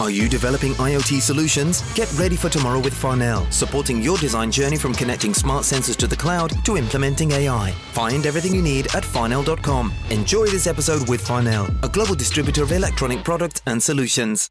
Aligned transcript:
Are 0.00 0.10
you 0.10 0.28
developing 0.28 0.74
IoT 0.74 1.20
solutions? 1.20 1.82
Get 1.94 2.12
ready 2.12 2.36
for 2.36 2.48
tomorrow 2.48 2.78
with 2.78 2.94
Farnell, 2.94 3.50
supporting 3.50 4.00
your 4.00 4.16
design 4.16 4.52
journey 4.52 4.76
from 4.76 4.94
connecting 4.94 5.34
smart 5.34 5.64
sensors 5.64 5.96
to 5.96 6.06
the 6.06 6.14
cloud 6.14 6.52
to 6.66 6.76
implementing 6.76 7.32
AI. 7.32 7.72
Find 7.90 8.24
everything 8.24 8.54
you 8.54 8.62
need 8.62 8.94
at 8.94 9.04
farnell.com. 9.04 9.92
Enjoy 10.10 10.46
this 10.46 10.68
episode 10.68 11.08
with 11.08 11.20
Farnell, 11.20 11.66
a 11.82 11.88
global 11.88 12.14
distributor 12.14 12.62
of 12.62 12.70
electronic 12.70 13.24
products 13.24 13.60
and 13.66 13.82
solutions. 13.82 14.50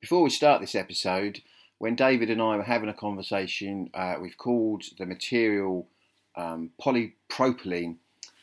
Before 0.00 0.22
we 0.22 0.30
start 0.30 0.60
this 0.60 0.76
episode, 0.76 1.42
when 1.78 1.96
David 1.96 2.30
and 2.30 2.40
I 2.40 2.56
were 2.56 2.62
having 2.62 2.88
a 2.88 2.94
conversation, 2.94 3.90
uh, 3.94 4.14
we've 4.20 4.38
called 4.38 4.84
the 4.96 5.06
material 5.06 5.88
um, 6.36 6.70
polypropylene 6.80 7.96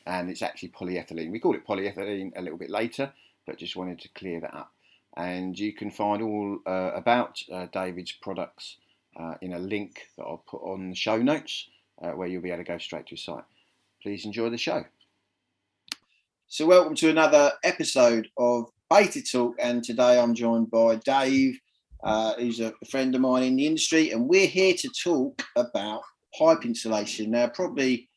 and 0.05 0.29
it's 0.29 0.41
actually 0.41 0.69
polyethylene. 0.69 1.31
We 1.31 1.39
called 1.39 1.55
it 1.55 1.65
polyethylene 1.65 2.33
a 2.35 2.41
little 2.41 2.57
bit 2.57 2.69
later, 2.69 3.13
but 3.47 3.57
just 3.57 3.77
wanted 3.77 3.99
to 4.01 4.09
clear 4.09 4.41
that 4.41 4.53
up. 4.53 4.73
And 5.19 5.59
you 5.59 5.73
can 5.73 5.91
find 5.91 6.21
all 6.21 6.59
uh, 6.65 6.91
about 6.95 7.41
uh, 7.51 7.67
David's 7.73 8.13
products 8.13 8.77
uh, 9.19 9.33
in 9.41 9.51
a 9.51 9.59
link 9.59 10.07
that 10.17 10.23
I'll 10.23 10.45
put 10.49 10.61
on 10.61 10.91
the 10.91 10.95
show 10.95 11.17
notes 11.17 11.67
uh, 12.01 12.11
where 12.11 12.29
you'll 12.29 12.41
be 12.41 12.51
able 12.51 12.63
to 12.63 12.71
go 12.71 12.77
straight 12.77 13.05
to 13.07 13.15
his 13.15 13.25
site. 13.25 13.43
Please 14.01 14.23
enjoy 14.23 14.49
the 14.49 14.57
show. 14.57 14.85
So, 16.47 16.65
welcome 16.65 16.95
to 16.95 17.09
another 17.09 17.51
episode 17.65 18.29
of 18.37 18.69
Beta 18.89 19.21
Talk, 19.21 19.55
and 19.59 19.83
today 19.83 20.17
I'm 20.17 20.33
joined 20.33 20.71
by 20.71 20.95
Dave, 20.95 21.59
uh, 22.01 22.35
who's 22.35 22.61
a 22.61 22.73
friend 22.89 23.13
of 23.13 23.19
mine 23.19 23.43
in 23.43 23.57
the 23.57 23.67
industry, 23.67 24.11
and 24.11 24.25
we're 24.25 24.47
here 24.47 24.73
to 24.73 24.89
talk 25.03 25.43
about 25.57 26.01
pipe 26.37 26.63
insulation. 26.63 27.31
Now, 27.31 27.49
probably 27.49 28.07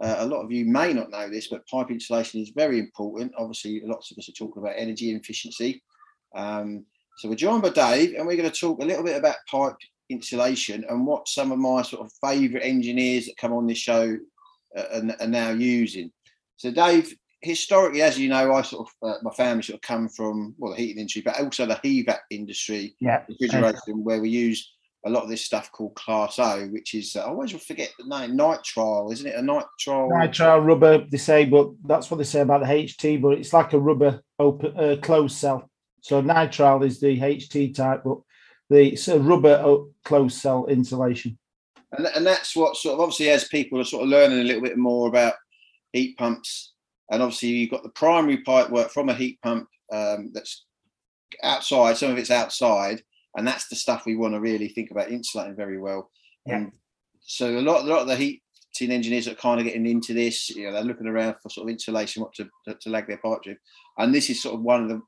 uh, 0.00 0.14
a 0.18 0.26
lot 0.26 0.44
of 0.44 0.52
you 0.52 0.64
may 0.66 0.92
not 0.92 1.10
know 1.10 1.28
this, 1.28 1.48
but 1.48 1.66
pipe 1.66 1.90
insulation 1.90 2.40
is 2.40 2.52
very 2.54 2.78
important. 2.78 3.32
Obviously, 3.36 3.82
lots 3.84 4.12
of 4.12 4.18
us 4.18 4.28
are 4.28 4.32
talking 4.32 4.62
about 4.62 4.76
energy 4.76 5.10
efficiency. 5.10 5.82
Um, 6.34 6.86
so 7.18 7.28
we're 7.28 7.34
joined 7.34 7.62
by 7.62 7.70
Dave, 7.70 8.14
and 8.14 8.26
we're 8.26 8.36
going 8.36 8.50
to 8.50 8.60
talk 8.60 8.82
a 8.82 8.86
little 8.86 9.04
bit 9.04 9.16
about 9.16 9.36
pipe 9.50 9.76
insulation 10.08 10.84
and 10.88 11.06
what 11.06 11.28
some 11.28 11.52
of 11.52 11.58
my 11.58 11.82
sort 11.82 12.06
of 12.06 12.12
favourite 12.20 12.64
engineers 12.64 13.26
that 13.26 13.36
come 13.36 13.52
on 13.52 13.66
this 13.66 13.78
show 13.78 14.16
uh, 14.76 14.84
are, 14.92 15.16
are, 15.20 15.28
now 15.28 15.50
using. 15.50 16.10
So, 16.56 16.70
Dave, 16.70 17.14
historically, 17.40 18.02
as 18.02 18.18
you 18.18 18.28
know, 18.28 18.52
I 18.52 18.62
sort 18.62 18.88
of 18.88 19.08
uh, 19.08 19.18
my 19.22 19.30
family 19.32 19.62
sort 19.62 19.76
of 19.76 19.82
come 19.82 20.08
from 20.08 20.54
well 20.58 20.72
the 20.72 20.78
heating 20.78 20.98
industry, 20.98 21.22
but 21.22 21.40
also 21.40 21.66
the 21.66 21.74
HVAC 21.76 22.18
industry, 22.30 22.96
yeah, 23.00 23.24
refrigeration, 23.28 24.04
where 24.04 24.20
we 24.20 24.30
use 24.30 24.72
a 25.04 25.10
lot 25.10 25.24
of 25.24 25.28
this 25.28 25.44
stuff 25.44 25.72
called 25.72 25.94
Class 25.96 26.38
O, 26.38 26.68
which 26.68 26.94
is 26.94 27.16
uh, 27.16 27.20
I 27.20 27.26
always 27.26 27.52
forget 27.52 27.90
the 27.98 28.06
name, 28.06 28.36
nitrile, 28.36 29.12
isn't 29.12 29.26
it? 29.26 29.34
A 29.34 29.42
nitrile. 29.42 30.10
Nitrile 30.10 30.64
rubber. 30.64 31.04
They 31.10 31.18
say, 31.18 31.44
but 31.44 31.70
that's 31.84 32.10
what 32.10 32.18
they 32.18 32.24
say 32.24 32.40
about 32.40 32.60
the 32.60 32.66
HT, 32.66 33.20
but 33.20 33.38
it's 33.38 33.52
like 33.52 33.72
a 33.72 33.78
rubber 33.78 34.20
open 34.38 34.76
uh, 34.78 34.96
closed 35.02 35.36
cell. 35.36 35.68
So 36.02 36.22
nitrile 36.22 36.84
is 36.84 37.00
the 37.00 37.18
HT 37.18 37.74
type, 37.74 38.02
but 38.04 38.18
the 38.68 38.92
it's 38.92 39.08
a 39.08 39.18
rubber 39.18 39.84
closed 40.04 40.38
cell 40.38 40.66
insulation. 40.66 41.38
And, 41.92 42.06
and 42.14 42.26
that's 42.26 42.54
what 42.54 42.76
sort 42.76 42.94
of 42.94 43.00
obviously 43.00 43.30
as 43.30 43.44
people 43.48 43.80
are 43.80 43.84
sort 43.84 44.04
of 44.04 44.10
learning 44.10 44.40
a 44.40 44.44
little 44.44 44.62
bit 44.62 44.76
more 44.76 45.08
about 45.08 45.34
heat 45.92 46.18
pumps, 46.18 46.74
and 47.10 47.22
obviously 47.22 47.48
you've 47.50 47.70
got 47.70 47.82
the 47.82 47.88
primary 47.90 48.38
pipe 48.38 48.70
work 48.70 48.90
from 48.90 49.08
a 49.08 49.14
heat 49.14 49.40
pump 49.42 49.68
um, 49.92 50.30
that's 50.34 50.64
outside. 51.42 51.96
Some 51.96 52.10
of 52.10 52.18
it's 52.18 52.30
outside 52.30 53.02
and 53.36 53.46
that's 53.46 53.68
the 53.68 53.76
stuff 53.76 54.06
we 54.06 54.16
want 54.16 54.34
to 54.34 54.40
really 54.40 54.68
think 54.68 54.90
about 54.90 55.10
insulating 55.10 55.56
very 55.56 55.78
well. 55.78 56.10
Yeah. 56.46 56.56
And 56.56 56.72
so 57.20 57.58
a 57.58 57.60
lot, 57.60 57.84
a 57.84 57.88
lot 57.88 58.02
of 58.02 58.08
the 58.08 58.16
heat 58.16 58.42
heating 58.76 58.94
engineers 58.94 59.28
are 59.28 59.34
kind 59.34 59.60
of 59.60 59.66
getting 59.66 59.86
into 59.86 60.14
this. 60.14 60.50
You 60.50 60.66
know, 60.66 60.72
they're 60.72 60.84
looking 60.84 61.06
around 61.06 61.36
for 61.42 61.50
sort 61.50 61.66
of 61.66 61.72
insulation, 61.72 62.22
what 62.22 62.34
to, 62.34 62.48
to 62.80 62.90
lag 62.90 63.06
their 63.06 63.18
pipe 63.18 63.42
to, 63.44 63.54
and 63.98 64.14
this 64.14 64.30
is 64.30 64.42
sort 64.42 64.54
of 64.54 64.62
one 64.62 64.82
of 64.82 64.88
the 64.88 65.00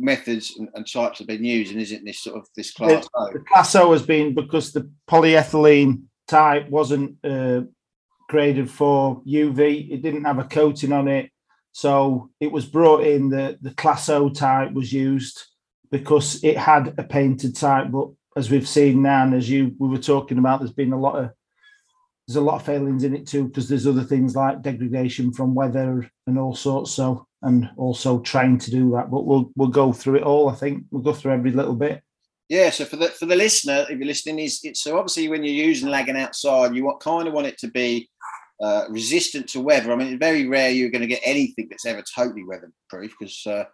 methods 0.00 0.56
and, 0.58 0.68
and 0.74 0.90
types 0.90 1.18
have 1.18 1.28
been 1.28 1.44
used, 1.44 1.72
and 1.72 1.80
isn't 1.80 2.04
this 2.04 2.20
sort 2.20 2.36
of 2.36 2.48
this 2.56 2.72
class 2.72 3.04
the, 3.04 3.10
O? 3.14 3.32
The 3.32 3.40
class 3.40 3.74
O 3.74 3.92
has 3.92 4.02
been 4.02 4.34
because 4.34 4.72
the 4.72 4.90
polyethylene 5.08 6.02
type 6.26 6.68
wasn't 6.68 7.16
uh, 7.24 7.62
graded 8.28 8.70
for 8.70 9.22
UV. 9.22 9.90
It 9.90 10.02
didn't 10.02 10.24
have 10.24 10.38
a 10.38 10.44
coating 10.44 10.92
on 10.92 11.08
it, 11.08 11.30
so 11.72 12.30
it 12.40 12.50
was 12.50 12.66
brought 12.66 13.04
in. 13.04 13.28
The 13.28 13.58
the 13.60 13.74
class 13.74 14.08
O 14.08 14.28
type 14.28 14.72
was 14.72 14.92
used 14.92 15.44
because 15.90 16.42
it 16.44 16.56
had 16.56 16.94
a 16.98 17.02
painted 17.02 17.56
type, 17.56 17.90
but 17.90 18.08
as 18.36 18.50
we've 18.50 18.68
seen 18.68 19.02
now, 19.02 19.24
and 19.24 19.34
as 19.34 19.50
you 19.50 19.74
we 19.78 19.88
were 19.88 19.98
talking 19.98 20.38
about, 20.38 20.60
there's 20.60 20.72
been 20.72 20.92
a 20.92 21.00
lot 21.00 21.16
of 21.16 21.30
there's 22.26 22.36
a 22.36 22.40
lot 22.40 22.56
of 22.56 22.66
failings 22.66 23.02
in 23.02 23.14
it 23.14 23.26
too 23.26 23.48
because 23.48 23.68
there's 23.68 23.88
other 23.88 24.04
things 24.04 24.36
like 24.36 24.62
degradation 24.62 25.32
from 25.32 25.54
weather 25.54 26.08
and 26.26 26.38
all 26.38 26.54
sorts. 26.54 26.92
So 26.92 27.26
and 27.42 27.70
also 27.76 28.20
trying 28.20 28.58
to 28.58 28.70
do 28.70 28.90
that, 28.92 29.10
but 29.10 29.24
we'll 29.24 29.50
we'll 29.56 29.68
go 29.68 29.92
through 29.92 30.16
it 30.16 30.22
all. 30.22 30.48
I 30.48 30.54
think 30.54 30.84
we'll 30.90 31.02
go 31.02 31.12
through 31.12 31.32
every 31.32 31.52
little 31.52 31.74
bit. 31.74 32.02
Yeah. 32.48 32.70
So 32.70 32.84
for 32.84 32.96
the 32.96 33.08
for 33.08 33.26
the 33.26 33.36
listener, 33.36 33.86
if 33.88 33.98
you're 33.98 34.06
listening, 34.06 34.40
is 34.40 34.62
so 34.74 34.98
obviously 34.98 35.28
when 35.28 35.44
you're 35.44 35.66
using 35.66 35.88
lagging 35.88 36.16
outside, 36.16 36.74
you 36.74 36.84
want 36.84 37.00
kind 37.00 37.28
of 37.28 37.34
want 37.34 37.46
it 37.46 37.58
to 37.58 37.68
be 37.68 38.10
uh, 38.60 38.84
resistant 38.90 39.48
to 39.50 39.60
weather. 39.60 39.92
I 39.92 39.96
mean, 39.96 40.08
it's 40.08 40.18
very 40.18 40.46
rare 40.46 40.70
you're 40.70 40.90
going 40.90 41.00
to 41.00 41.06
get 41.06 41.22
anything 41.24 41.68
that's 41.70 41.86
ever 41.86 42.02
totally 42.14 42.44
weatherproof 42.44 43.14
because 43.18 43.46
uh, 43.46 43.64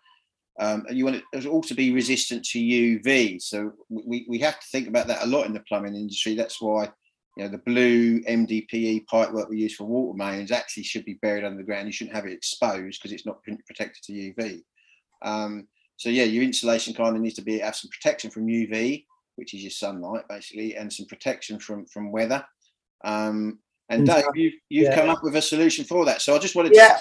um, 0.61 0.87
you 0.91 1.05
want 1.05 1.17
it 1.17 1.25
all 1.33 1.41
to 1.41 1.49
also 1.49 1.75
be 1.75 1.93
resistant 1.93 2.45
to 2.45 2.59
UV. 2.59 3.43
So 3.43 3.73
we, 3.89 4.27
we 4.29 4.39
have 4.39 4.61
to 4.61 4.67
think 4.71 4.89
about 4.89 5.09
that 5.09 5.25
a 5.25 5.27
lot 5.27 5.47
in 5.47 5.53
the 5.53 5.61
plumbing 5.61 5.97
industry. 5.97 6.35
That's 6.35 6.61
why 6.61 6.91
you 7.37 7.45
know 7.45 7.51
the 7.51 7.59
blue 7.59 8.23
MDPE 8.23 9.07
pipe 9.07 9.31
work 9.31 9.49
we 9.49 9.59
use 9.59 9.77
for 9.77 9.85
water 9.85 10.17
mains 10.17 10.51
actually 10.51 10.85
should 10.85 11.05
be 11.05 11.19
buried 11.21 11.45
under 11.45 11.59
the 11.59 11.65
ground. 11.65 11.87
You 11.87 11.93
shouldn't 11.93 12.17
have 12.17 12.27
it 12.27 12.33
exposed 12.33 13.01
because 13.01 13.13
it's 13.13 13.27
not 13.27 13.43
protected 13.43 14.03
to 14.05 14.13
UV. 14.13 14.63
Um, 15.23 15.69
so 15.97 16.09
yeah, 16.09 16.25
your 16.25 16.43
insulation 16.43 16.95
kind 16.95 17.15
of 17.15 17.23
needs 17.23 17.37
to 17.37 17.43
be 17.43 17.59
have 17.59 17.77
some 17.77 17.91
protection 17.91 18.31
from 18.31 18.47
UV, 18.47 19.05
which 19.37 19.55
is 19.55 19.63
your 19.63 19.71
sunlight 19.71 20.25
basically, 20.29 20.77
and 20.77 20.91
some 20.93 21.07
protection 21.07 21.59
from 21.59 21.87
from 21.87 22.11
weather. 22.11 22.45
Um, 23.05 23.59
and 23.89 24.07
Dave, 24.07 24.25
you've, 24.35 24.55
you've 24.69 24.85
yeah. 24.85 24.97
come 24.97 25.09
up 25.09 25.23
with 25.23 25.37
a 25.37 25.43
solution 25.43 25.85
for 25.85 26.05
that. 26.07 26.21
So 26.21 26.35
I 26.35 26.39
just 26.39 26.57
wanted 26.57 26.73
to 26.73 26.77
yeah. 26.77 26.99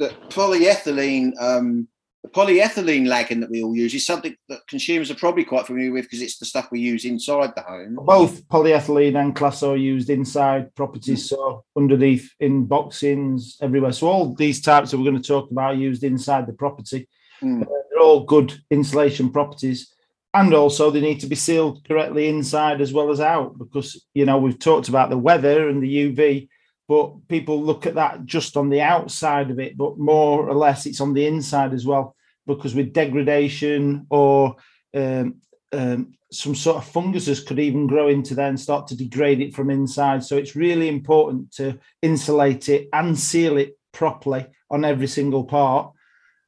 that 0.00 0.30
polyethylene 0.30 1.32
um, 1.40 1.86
the 2.22 2.28
polyethylene 2.28 3.06
lagging 3.06 3.40
that 3.40 3.50
we 3.50 3.62
all 3.62 3.74
use 3.74 3.94
is 3.94 4.04
something 4.04 4.36
that 4.48 4.66
consumers 4.68 5.10
are 5.10 5.14
probably 5.14 5.44
quite 5.44 5.66
familiar 5.66 5.90
with 5.90 6.04
because 6.04 6.20
it's 6.20 6.38
the 6.38 6.44
stuff 6.44 6.70
we 6.70 6.80
use 6.80 7.06
inside 7.06 7.52
the 7.54 7.62
home. 7.62 7.98
Both 8.02 8.46
polyethylene 8.48 9.18
and 9.18 9.34
class 9.34 9.62
O 9.62 9.74
used 9.74 10.10
inside 10.10 10.74
properties, 10.74 11.28
so 11.28 11.64
underneath 11.76 12.30
in 12.38 12.66
boxings 12.66 13.54
everywhere. 13.62 13.92
So 13.92 14.08
all 14.08 14.34
these 14.34 14.60
types 14.60 14.90
that 14.90 14.98
we're 14.98 15.10
going 15.10 15.22
to 15.22 15.26
talk 15.26 15.50
about 15.50 15.72
are 15.72 15.74
used 15.74 16.04
inside 16.04 16.46
the 16.46 16.52
property. 16.52 17.08
Mm. 17.42 17.62
Uh, 17.62 17.66
they're 17.90 18.00
all 18.00 18.24
good 18.24 18.60
insulation 18.70 19.30
properties, 19.30 19.94
and 20.34 20.52
also 20.52 20.90
they 20.90 21.00
need 21.00 21.20
to 21.20 21.26
be 21.26 21.36
sealed 21.36 21.82
correctly 21.88 22.28
inside 22.28 22.82
as 22.82 22.92
well 22.92 23.10
as 23.10 23.20
out 23.20 23.56
because 23.56 24.04
you 24.12 24.26
know 24.26 24.36
we've 24.36 24.58
talked 24.58 24.88
about 24.88 25.08
the 25.08 25.16
weather 25.16 25.70
and 25.70 25.82
the 25.82 26.12
UV 26.12 26.48
but 26.90 27.28
people 27.28 27.62
look 27.62 27.86
at 27.86 27.94
that 27.94 28.26
just 28.26 28.56
on 28.56 28.68
the 28.68 28.80
outside 28.80 29.52
of 29.52 29.60
it, 29.60 29.78
but 29.78 29.96
more 29.96 30.48
or 30.48 30.56
less 30.56 30.86
it's 30.86 31.00
on 31.00 31.14
the 31.14 31.24
inside 31.24 31.72
as 31.72 31.86
well, 31.86 32.16
because 32.48 32.74
with 32.74 32.92
degradation 32.92 34.08
or 34.10 34.56
um, 34.96 35.36
um, 35.70 36.12
some 36.32 36.56
sort 36.56 36.78
of 36.78 36.84
funguses 36.84 37.44
could 37.44 37.60
even 37.60 37.86
grow 37.86 38.08
into 38.08 38.34
there 38.34 38.48
and 38.48 38.58
start 38.58 38.88
to 38.88 38.96
degrade 38.96 39.40
it 39.40 39.54
from 39.54 39.70
inside. 39.70 40.24
So 40.24 40.36
it's 40.36 40.56
really 40.56 40.88
important 40.88 41.52
to 41.52 41.78
insulate 42.02 42.68
it 42.68 42.88
and 42.92 43.16
seal 43.16 43.56
it 43.56 43.78
properly 43.92 44.46
on 44.68 44.84
every 44.84 45.06
single 45.06 45.44
part. 45.44 45.92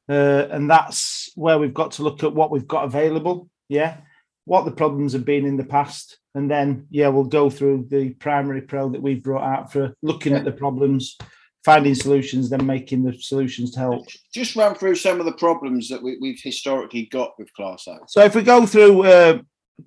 Uh, 0.09 0.47
and 0.51 0.69
that's 0.69 1.31
where 1.35 1.57
we've 1.57 1.73
got 1.73 1.91
to 1.91 2.03
look 2.03 2.21
at 2.21 2.35
what 2.35 2.51
we've 2.51 2.67
got 2.67 2.83
available. 2.83 3.47
Yeah. 3.69 3.95
What 4.43 4.65
the 4.65 4.71
problems 4.71 5.13
have 5.13 5.23
been 5.23 5.45
in 5.45 5.55
the 5.55 5.63
past 5.63 6.17
and 6.35 6.49
then 6.49 6.87
yeah 6.89 7.07
we'll 7.07 7.23
go 7.23 7.49
through 7.49 7.85
the 7.89 8.09
primary 8.15 8.61
pro 8.61 8.89
that 8.89 9.01
we've 9.01 9.23
brought 9.23 9.43
out 9.43 9.71
for 9.71 9.93
looking 10.01 10.33
yeah. 10.33 10.39
at 10.39 10.45
the 10.45 10.51
problems 10.51 11.17
finding 11.63 11.95
solutions 11.95 12.49
then 12.49 12.65
making 12.65 13.03
the 13.03 13.13
solutions 13.13 13.71
to 13.71 13.79
help. 13.79 14.05
Just 14.33 14.57
run 14.57 14.75
through 14.75 14.95
some 14.95 15.21
of 15.21 15.25
the 15.25 15.31
problems 15.33 15.87
that 15.87 16.03
we, 16.03 16.17
have 16.29 16.41
historically 16.41 17.05
got 17.05 17.37
with 17.37 17.53
class 17.53 17.87
o 17.87 17.99
so 18.07 18.21
if 18.23 18.35
we 18.35 18.41
go 18.41 18.65
through 18.65 19.03
uh, 19.03 19.39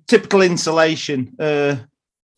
typical 0.07 0.41
insulation 0.41 1.35
uh, 1.39 1.75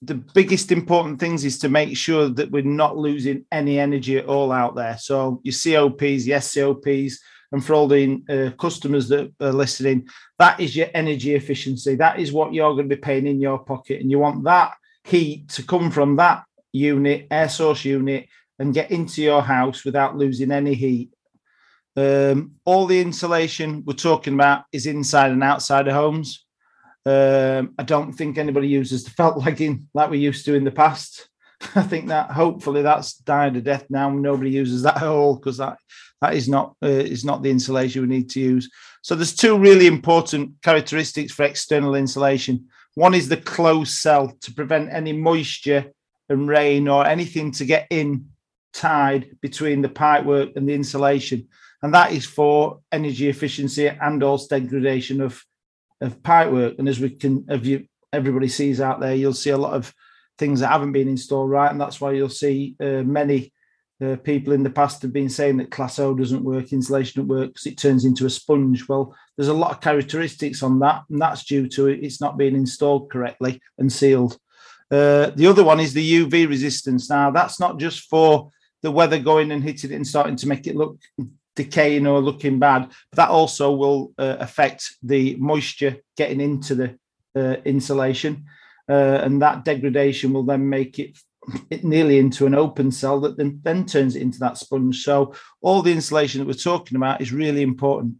the 0.01 0.15
biggest 0.15 0.71
important 0.71 1.19
things 1.19 1.43
is 1.43 1.59
to 1.59 1.69
make 1.69 1.95
sure 1.97 2.29
that 2.29 2.51
we're 2.51 2.63
not 2.63 2.97
losing 2.97 3.45
any 3.51 3.79
energy 3.79 4.17
at 4.17 4.27
all 4.27 4.51
out 4.51 4.75
there. 4.75 4.97
So 4.97 5.41
your 5.43 5.53
COPs 5.53 6.25
your 6.27 6.39
SCOPs 6.39 7.19
and 7.51 7.65
for 7.65 7.73
all 7.73 7.87
the 7.87 8.21
uh, 8.29 8.55
customers 8.61 9.07
that 9.09 9.33
are 9.39 9.51
listening, 9.51 10.07
that 10.37 10.59
is 10.59 10.75
your 10.75 10.87
energy 10.93 11.35
efficiency. 11.35 11.95
That 11.95 12.19
is 12.19 12.31
what 12.31 12.53
you're 12.53 12.73
going 12.73 12.89
to 12.89 12.95
be 12.95 13.01
paying 13.01 13.27
in 13.27 13.41
your 13.41 13.59
pocket. 13.59 14.01
And 14.01 14.11
you 14.11 14.19
want 14.19 14.43
that 14.43 14.73
heat 15.03 15.49
to 15.49 15.63
come 15.63 15.89
from 15.89 16.15
that 16.17 16.43
unit, 16.71 17.27
air 17.31 17.49
source 17.49 17.85
unit, 17.85 18.27
and 18.59 18.73
get 18.73 18.91
into 18.91 19.21
your 19.21 19.41
house 19.41 19.83
without 19.83 20.17
losing 20.17 20.51
any 20.51 20.73
heat. 20.73 21.11
Um, 21.95 22.55
all 22.65 22.85
the 22.85 23.01
insulation 23.01 23.83
we're 23.85 23.93
talking 23.93 24.35
about 24.35 24.65
is 24.71 24.85
inside 24.85 25.31
and 25.31 25.43
outside 25.43 25.87
of 25.87 25.93
homes. 25.93 26.45
Um, 27.05 27.73
I 27.79 27.83
don't 27.83 28.13
think 28.13 28.37
anybody 28.37 28.67
uses 28.67 29.03
the 29.03 29.11
felt 29.11 29.37
lagging 29.45 29.87
like 29.93 30.09
we 30.09 30.19
used 30.19 30.45
to 30.45 30.53
in 30.53 30.65
the 30.65 30.71
past. 30.71 31.28
I 31.75 31.83
think 31.83 32.07
that 32.07 32.31
hopefully 32.31 32.81
that's 32.81 33.15
died 33.15 33.55
a 33.55 33.61
death 33.61 33.85
now. 33.89 34.09
Nobody 34.09 34.51
uses 34.51 34.83
that 34.83 34.97
at 34.97 35.03
all 35.03 35.35
because 35.35 35.57
that 35.57 35.77
that 36.21 36.33
is 36.33 36.47
not 36.47 36.75
uh, 36.83 36.87
is 36.87 37.25
not 37.25 37.43
the 37.43 37.49
insulation 37.49 38.01
we 38.01 38.07
need 38.07 38.29
to 38.31 38.39
use. 38.39 38.69
So 39.01 39.15
there's 39.15 39.35
two 39.35 39.57
really 39.57 39.87
important 39.87 40.61
characteristics 40.61 41.31
for 41.31 41.43
external 41.43 41.95
insulation. 41.95 42.67
One 42.95 43.13
is 43.13 43.29
the 43.29 43.37
closed 43.37 43.93
cell 43.93 44.35
to 44.41 44.53
prevent 44.53 44.91
any 44.91 45.13
moisture 45.13 45.91
and 46.27 46.47
rain 46.47 46.87
or 46.87 47.05
anything 47.05 47.51
to 47.53 47.65
get 47.65 47.87
in 47.89 48.29
tied 48.73 49.37
between 49.41 49.81
the 49.81 49.89
pipework 49.89 50.55
and 50.55 50.67
the 50.67 50.73
insulation, 50.73 51.47
and 51.81 51.93
that 51.93 52.11
is 52.11 52.25
for 52.25 52.79
energy 52.91 53.29
efficiency 53.29 53.87
and 53.87 54.23
also 54.23 54.59
degradation 54.59 55.21
of 55.21 55.43
of 56.01 56.21
pipework. 56.21 56.79
And 56.79 56.87
as 56.87 56.99
we 56.99 57.09
can, 57.09 57.45
if 57.49 57.65
you 57.65 57.85
everybody 58.13 58.47
sees 58.47 58.81
out 58.81 58.99
there, 58.99 59.15
you'll 59.15 59.33
see 59.33 59.51
a 59.51 59.57
lot 59.57 59.73
of 59.73 59.93
things 60.39 60.61
that 60.61 60.71
haven't 60.71 60.93
been 60.93 61.07
installed 61.07 61.51
right, 61.51 61.71
and 61.71 61.79
that's 61.79 62.01
why 62.01 62.13
you'll 62.13 62.29
see 62.29 62.75
uh, 62.79 63.03
many 63.03 63.53
uh, 64.03 64.15
people 64.23 64.53
in 64.53 64.63
the 64.63 64.69
past 64.69 65.01
have 65.01 65.11
been 65.11 65.29
saying 65.29 65.57
that 65.57 65.71
Class 65.71 65.99
O 65.99 66.15
doesn't 66.15 66.43
work, 66.43 66.71
insulation 66.71 67.21
doesn't 67.21 67.37
work 67.37 67.49
because 67.49 67.65
it 67.65 67.77
turns 67.77 68.05
into 68.05 68.25
a 68.25 68.29
sponge. 68.29 68.87
Well, 68.87 69.13
there's 69.35 69.49
a 69.49 69.53
lot 69.53 69.71
of 69.71 69.81
characteristics 69.81 70.63
on 70.63 70.79
that, 70.79 71.03
and 71.09 71.21
that's 71.21 71.43
due 71.43 71.67
to 71.69 71.87
it's 71.87 72.21
not 72.21 72.37
being 72.37 72.55
installed 72.55 73.11
correctly 73.11 73.61
and 73.77 73.91
sealed. 73.91 74.37
Uh, 74.89 75.31
the 75.35 75.45
other 75.45 75.63
one 75.63 75.79
is 75.79 75.93
the 75.93 76.25
UV 76.25 76.47
resistance. 76.47 77.09
Now, 77.09 77.29
that's 77.29 77.59
not 77.59 77.77
just 77.77 78.09
for 78.09 78.49
the 78.81 78.89
weather 78.89 79.19
going 79.19 79.51
and 79.51 79.63
hitting 79.63 79.91
it 79.91 79.95
and 79.95 80.07
starting 80.07 80.37
to 80.37 80.47
make 80.47 80.65
it 80.65 80.75
look 80.75 80.97
decaying 81.55 82.07
or 82.07 82.21
looking 82.21 82.57
bad, 82.57 82.87
but 83.11 83.17
that 83.17 83.29
also 83.29 83.71
will 83.73 84.13
uh, 84.17 84.37
affect 84.39 84.95
the 85.03 85.35
moisture 85.35 85.97
getting 86.15 86.39
into 86.39 86.73
the 86.73 86.97
uh, 87.35 87.57
insulation. 87.65 88.45
Uh, 88.89 89.21
and 89.23 89.41
that 89.41 89.63
degradation 89.63 90.33
will 90.33 90.43
then 90.43 90.67
make 90.67 90.97
it 90.97 91.17
it 91.69 91.83
nearly 91.83 92.19
into 92.19 92.45
an 92.45 92.55
open 92.55 92.91
cell 92.91 93.19
that 93.21 93.37
then, 93.37 93.59
then 93.63 93.85
turns 93.85 94.15
it 94.15 94.21
into 94.21 94.39
that 94.39 94.57
sponge. 94.57 95.03
So 95.03 95.33
all 95.61 95.81
the 95.81 95.91
insulation 95.91 96.39
that 96.39 96.47
we're 96.47 96.53
talking 96.53 96.97
about 96.97 97.21
is 97.21 97.31
really 97.31 97.61
important. 97.61 98.15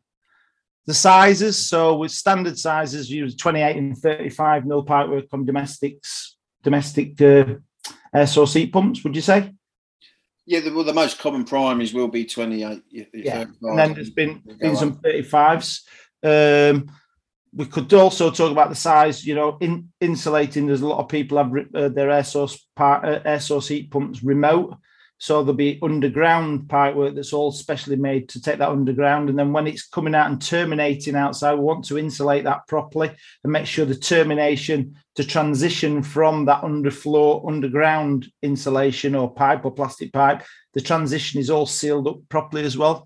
The 0.86 0.94
sizes, 0.94 1.58
so 1.58 1.98
with 1.98 2.12
standard 2.12 2.58
sizes, 2.58 3.12
you 3.12 3.24
use 3.24 3.36
28 3.36 3.76
and 3.76 3.98
35 3.98 4.66
mil 4.66 4.84
pipework 4.84 5.28
on 5.32 5.46
domestics, 5.46 6.38
domestic 6.64 7.22
uh, 7.22 7.56
air 8.14 8.28
source 8.28 8.54
heat 8.54 8.74
pumps. 8.74 9.04
Would 9.04 9.16
you 9.16 9.22
say? 9.22 9.54
Yeah, 10.46 10.62
the, 10.62 10.74
well, 10.74 10.84
the 10.84 10.94
most 10.94 11.20
common 11.20 11.44
primaries 11.44 11.94
will 11.94 12.08
be 12.08 12.26
28. 12.26 12.82
Yeah, 13.14 13.46
and 13.62 13.78
then 13.78 13.94
there's 13.94 14.10
been, 14.10 14.42
been 14.60 14.76
some 14.76 14.96
35s. 14.96 15.82
Um, 16.24 16.92
we 17.54 17.66
could 17.66 17.94
also 17.94 18.32
talk 18.32 18.52
about 18.52 18.70
the 18.70 18.76
size. 18.76 19.26
You 19.26 19.36
know, 19.36 19.58
in 19.60 19.90
insulating. 20.00 20.68
There's 20.68 20.82
a 20.82 20.88
lot 20.88 21.00
of 21.00 21.10
people 21.10 21.38
have 21.38 21.54
uh, 21.74 21.90
their 21.90 22.12
air 22.12 22.24
source 22.24 22.68
part, 22.76 23.06
uh, 23.06 23.20
air 23.26 23.40
source 23.40 23.68
heat 23.68 23.92
pumps 23.92 24.24
remote, 24.24 24.76
so 25.20 25.44
there'll 25.44 25.54
be 25.54 25.80
underground 25.84 26.70
pipework 26.70 27.14
that's 27.14 27.34
all 27.34 27.52
specially 27.52 27.98
made 27.98 28.30
to 28.30 28.42
take 28.42 28.58
that 28.60 28.70
underground. 28.70 29.30
And 29.30 29.38
then 29.38 29.52
when 29.52 29.68
it's 29.68 29.86
coming 29.86 30.16
out 30.16 30.32
and 30.32 30.42
terminating 30.42 31.16
outside, 31.16 31.56
we 31.56 31.60
want 31.60 31.84
to 31.86 32.00
insulate 32.00 32.46
that 32.46 32.66
properly 32.68 33.12
and 33.44 33.52
make 33.52 33.66
sure 33.66 33.86
the 33.86 33.96
termination 33.96 34.96
to 35.16 35.26
transition 35.26 36.02
from 36.02 36.46
that 36.46 36.62
underfloor 36.62 37.46
underground 37.46 38.28
insulation 38.42 39.14
or 39.14 39.34
pipe 39.34 39.66
or 39.66 39.72
plastic 39.72 40.14
pipe, 40.14 40.44
the 40.74 40.82
transition 40.82 41.42
is 41.42 41.50
all 41.50 41.66
sealed 41.66 42.08
up 42.08 42.20
properly 42.30 42.64
as 42.64 42.78
well. 42.78 43.06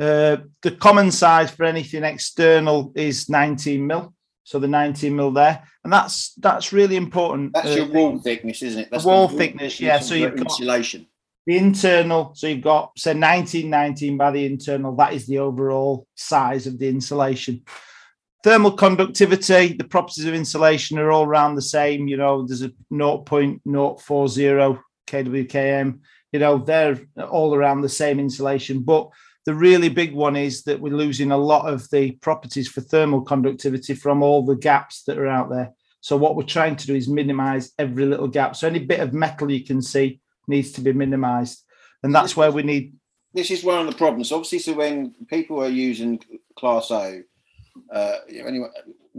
Uh, 0.00 0.38
the 0.62 0.70
common 0.70 1.10
size 1.10 1.50
for 1.50 1.64
anything 1.64 2.04
external 2.04 2.90
is 2.96 3.28
19 3.28 3.86
mil. 3.86 4.14
So 4.44 4.58
the 4.58 4.66
19 4.66 5.14
mil 5.14 5.30
there, 5.30 5.62
and 5.84 5.92
that's 5.92 6.32
that's 6.34 6.72
really 6.72 6.96
important. 6.96 7.52
That's 7.52 7.68
uh, 7.68 7.84
your 7.84 7.86
wall 7.86 8.18
thickness, 8.18 8.62
isn't 8.62 8.80
it? 8.80 8.88
That's 8.90 9.04
wall 9.04 9.28
thickness, 9.28 9.78
yeah. 9.78 10.00
So 10.00 10.14
you've 10.14 10.34
got 10.34 10.46
insulation. 10.46 11.06
The 11.46 11.56
internal, 11.56 12.32
so 12.34 12.48
you've 12.48 12.62
got 12.62 12.98
say 12.98 13.10
1919 13.10 14.16
by 14.16 14.30
the 14.30 14.46
internal. 14.46 14.96
That 14.96 15.12
is 15.12 15.26
the 15.26 15.38
overall 15.38 16.06
size 16.16 16.66
of 16.66 16.78
the 16.78 16.88
insulation. 16.88 17.62
Thermal 18.42 18.72
conductivity, 18.72 19.74
the 19.74 19.84
properties 19.84 20.24
of 20.24 20.34
insulation 20.34 20.98
are 20.98 21.12
all 21.12 21.26
around 21.26 21.54
the 21.54 21.62
same. 21.62 22.08
You 22.08 22.16
know, 22.16 22.46
there's 22.46 22.62
a 22.62 22.70
0.040 22.90 24.80
kWkm. 25.06 26.00
You 26.32 26.38
know, 26.38 26.58
they're 26.58 26.98
all 27.30 27.54
around 27.54 27.82
the 27.82 27.88
same 27.88 28.18
insulation, 28.18 28.82
but 28.82 29.10
the 29.46 29.54
really 29.54 29.88
big 29.88 30.14
one 30.14 30.36
is 30.36 30.64
that 30.64 30.80
we're 30.80 30.92
losing 30.92 31.32
a 31.32 31.36
lot 31.36 31.72
of 31.72 31.88
the 31.90 32.12
properties 32.12 32.68
for 32.68 32.80
thermal 32.80 33.22
conductivity 33.22 33.94
from 33.94 34.22
all 34.22 34.44
the 34.44 34.56
gaps 34.56 35.04
that 35.04 35.18
are 35.18 35.26
out 35.26 35.50
there. 35.50 35.72
So 36.00 36.16
what 36.16 36.36
we're 36.36 36.42
trying 36.44 36.76
to 36.76 36.86
do 36.86 36.94
is 36.94 37.08
minimize 37.08 37.72
every 37.78 38.06
little 38.06 38.28
gap. 38.28 38.56
So 38.56 38.66
any 38.66 38.78
bit 38.78 39.00
of 39.00 39.12
metal 39.12 39.50
you 39.50 39.64
can 39.64 39.82
see 39.82 40.20
needs 40.46 40.72
to 40.72 40.80
be 40.80 40.92
minimized. 40.92 41.64
And 42.02 42.14
that's 42.14 42.36
where 42.36 42.50
we 42.50 42.62
need. 42.62 42.94
This 43.34 43.50
is 43.50 43.62
one 43.62 43.80
of 43.80 43.86
the 43.86 43.98
problems. 43.98 44.32
Obviously, 44.32 44.58
so 44.60 44.72
when 44.74 45.14
people 45.28 45.62
are 45.62 45.68
using 45.68 46.20
Class 46.56 46.90
O, 46.90 47.22
uh, 47.92 48.16
anyway, 48.28 48.68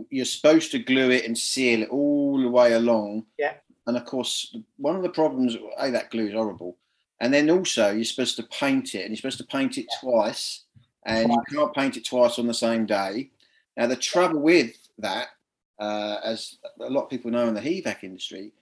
you're 0.09 0.25
supposed 0.25 0.71
to 0.71 0.79
glue 0.79 1.11
it 1.11 1.25
and 1.25 1.37
seal 1.37 1.83
it 1.83 1.89
all 1.89 2.41
the 2.41 2.49
way 2.49 2.73
along. 2.73 3.25
Yeah. 3.37 3.53
And 3.87 3.97
of 3.97 4.05
course, 4.05 4.55
one 4.77 4.95
of 4.95 5.03
the 5.03 5.09
problems, 5.09 5.55
a 5.77 5.91
that 5.91 6.11
glue 6.11 6.27
is 6.27 6.33
horrible. 6.33 6.77
And 7.21 7.31
then 7.31 7.51
also, 7.51 7.91
you're 7.91 8.03
supposed 8.03 8.35
to 8.37 8.43
paint 8.43 8.95
it, 8.95 9.01
and 9.01 9.09
you're 9.09 9.17
supposed 9.17 9.37
to 9.37 9.45
paint 9.45 9.77
it 9.77 9.85
twice, 10.01 10.63
and 11.05 11.31
you 11.31 11.41
can't 11.53 11.73
paint 11.73 11.95
it 11.95 12.03
twice 12.03 12.39
on 12.39 12.47
the 12.47 12.53
same 12.53 12.87
day. 12.87 13.29
Now, 13.77 13.85
the 13.85 13.95
trouble 13.95 14.39
with 14.39 14.75
that, 14.97 15.27
uh, 15.79 16.17
as 16.23 16.57
a 16.79 16.89
lot 16.89 17.03
of 17.03 17.09
people 17.11 17.29
know 17.29 17.47
in 17.47 17.53
the 17.53 17.61
HVAC 17.61 18.03
industry, 18.03 18.53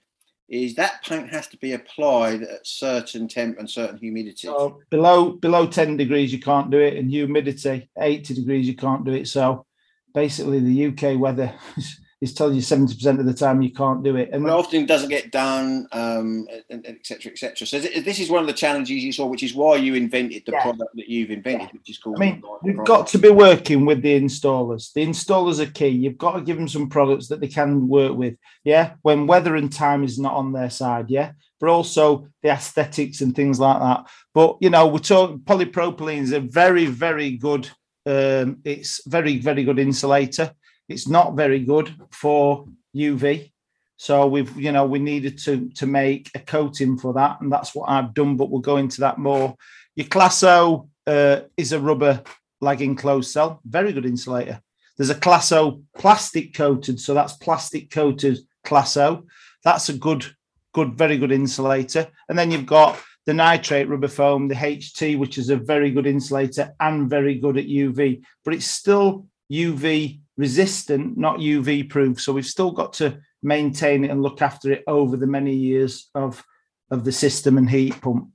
is 0.50 0.74
that 0.74 1.02
paint 1.02 1.30
has 1.30 1.46
to 1.46 1.56
be 1.56 1.72
applied 1.72 2.42
at 2.42 2.66
certain 2.66 3.28
temp 3.28 3.58
and 3.58 3.70
certain 3.70 3.96
humidity. 3.96 4.48
So 4.48 4.80
below 4.90 5.30
below 5.30 5.66
10 5.66 5.96
degrees 5.96 6.30
you 6.30 6.40
can't 6.40 6.70
do 6.70 6.80
it, 6.80 6.98
and 6.98 7.10
humidity 7.10 7.88
80 7.98 8.34
degrees 8.34 8.66
you 8.66 8.76
can't 8.76 9.06
do 9.06 9.12
it. 9.12 9.26
So 9.26 9.64
basically, 10.12 10.60
the 10.60 10.86
UK 10.88 11.18
weather 11.18 11.54
is 12.20 12.34
telling 12.34 12.54
you 12.54 12.60
70% 12.60 13.18
of 13.18 13.24
the 13.24 13.32
time 13.32 13.62
you 13.62 13.72
can't 13.72 14.02
do 14.02 14.16
it. 14.16 14.28
And 14.32 14.44
well, 14.44 14.58
often 14.58 14.84
doesn't 14.84 15.08
get 15.08 15.32
done, 15.32 15.88
um, 15.92 16.46
etc., 16.70 17.32
etc. 17.32 17.66
So 17.66 17.78
this 17.78 18.18
is 18.18 18.28
one 18.28 18.42
of 18.42 18.46
the 18.46 18.52
challenges 18.52 19.02
you 19.02 19.12
saw, 19.12 19.26
which 19.26 19.42
is 19.42 19.54
why 19.54 19.76
you 19.76 19.94
invented 19.94 20.42
the 20.44 20.52
yeah. 20.52 20.62
product 20.62 20.94
that 20.96 21.08
you've 21.08 21.30
invented, 21.30 21.68
yeah. 21.68 21.72
which 21.72 21.88
is 21.88 21.98
called. 21.98 22.16
I 22.16 22.20
mean, 22.20 22.42
we've 22.62 22.74
product. 22.76 22.86
got 22.86 23.06
to 23.08 23.18
be 23.18 23.30
working 23.30 23.86
with 23.86 24.02
the 24.02 24.20
installers. 24.20 24.92
The 24.92 25.06
installers 25.06 25.60
are 25.60 25.70
key. 25.70 25.88
You've 25.88 26.18
got 26.18 26.32
to 26.32 26.42
give 26.42 26.58
them 26.58 26.68
some 26.68 26.90
products 26.90 27.28
that 27.28 27.40
they 27.40 27.48
can 27.48 27.88
work 27.88 28.14
with. 28.14 28.36
Yeah, 28.64 28.94
when 29.00 29.26
weather 29.26 29.56
and 29.56 29.72
time 29.72 30.04
is 30.04 30.18
not 30.18 30.34
on 30.34 30.52
their 30.52 30.70
side. 30.70 31.08
Yeah, 31.08 31.32
but 31.58 31.70
also 31.70 32.28
the 32.42 32.50
aesthetics 32.50 33.22
and 33.22 33.34
things 33.34 33.58
like 33.58 33.80
that. 33.80 34.10
But 34.34 34.58
you 34.60 34.68
know, 34.68 34.86
we're 34.88 34.98
talking 34.98 35.38
polypropylene 35.38 36.20
is 36.20 36.32
a 36.32 36.40
very, 36.40 36.84
very 36.84 37.38
good. 37.38 37.70
Um, 38.04 38.58
it's 38.64 39.06
very, 39.06 39.38
very 39.38 39.62
good 39.64 39.78
insulator 39.78 40.54
it's 40.90 41.08
not 41.08 41.36
very 41.36 41.60
good 41.60 41.94
for 42.10 42.66
UV. 42.94 43.52
So 43.96 44.26
we've, 44.26 44.54
you 44.56 44.72
know, 44.72 44.84
we 44.84 44.98
needed 44.98 45.38
to 45.44 45.70
to 45.76 45.86
make 45.86 46.30
a 46.34 46.40
coating 46.40 46.98
for 46.98 47.12
that, 47.14 47.40
and 47.40 47.52
that's 47.52 47.74
what 47.74 47.88
I've 47.88 48.12
done. 48.12 48.36
But 48.36 48.50
we'll 48.50 48.60
go 48.60 48.76
into 48.76 49.00
that 49.00 49.18
more. 49.18 49.54
Your 49.94 50.08
Class 50.08 50.42
O 50.42 50.88
uh, 51.06 51.40
is 51.56 51.72
a 51.72 51.80
rubber 51.80 52.22
lagging 52.60 52.96
closed 52.96 53.30
cell, 53.30 53.60
very 53.64 53.92
good 53.92 54.06
insulator. 54.06 54.60
There's 54.96 55.10
a 55.10 55.14
Class 55.14 55.52
O 55.52 55.82
plastic 55.96 56.54
coated, 56.54 57.00
so 57.00 57.14
that's 57.14 57.34
plastic 57.34 57.90
coated 57.90 58.38
Class 58.64 58.96
O. 58.96 59.26
That's 59.64 59.88
a 59.88 59.94
good, 59.94 60.26
good, 60.72 60.94
very 60.94 61.18
good 61.18 61.32
insulator. 61.32 62.08
And 62.28 62.38
then 62.38 62.50
you've 62.50 62.66
got 62.66 62.98
the 63.26 63.32
nitrile 63.32 63.88
rubber 63.88 64.08
foam, 64.08 64.48
the 64.48 64.54
HT, 64.54 65.18
which 65.18 65.38
is 65.38 65.50
a 65.50 65.56
very 65.56 65.90
good 65.90 66.06
insulator 66.06 66.74
and 66.80 67.08
very 67.08 67.34
good 67.36 67.58
at 67.58 67.66
UV, 67.66 68.22
but 68.44 68.54
it's 68.54 68.66
still 68.66 69.26
UV 69.52 70.20
resistant, 70.40 71.18
not 71.18 71.38
UV 71.38 71.88
proof. 71.90 72.18
So 72.18 72.32
we've 72.32 72.46
still 72.46 72.70
got 72.70 72.94
to 72.94 73.18
maintain 73.42 74.04
it 74.04 74.10
and 74.10 74.22
look 74.22 74.40
after 74.40 74.72
it 74.72 74.82
over 74.86 75.16
the 75.18 75.26
many 75.26 75.54
years 75.54 76.08
of, 76.14 76.42
of 76.90 77.04
the 77.04 77.12
system 77.12 77.58
and 77.58 77.68
heat 77.68 78.00
pump. 78.00 78.30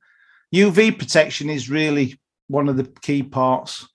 UV 0.54 0.98
protection 0.98 1.50
is 1.50 1.70
really 1.70 2.20
one 2.48 2.70
of 2.70 2.78
the 2.78 2.86
key 3.02 3.24
parts. 3.24 3.88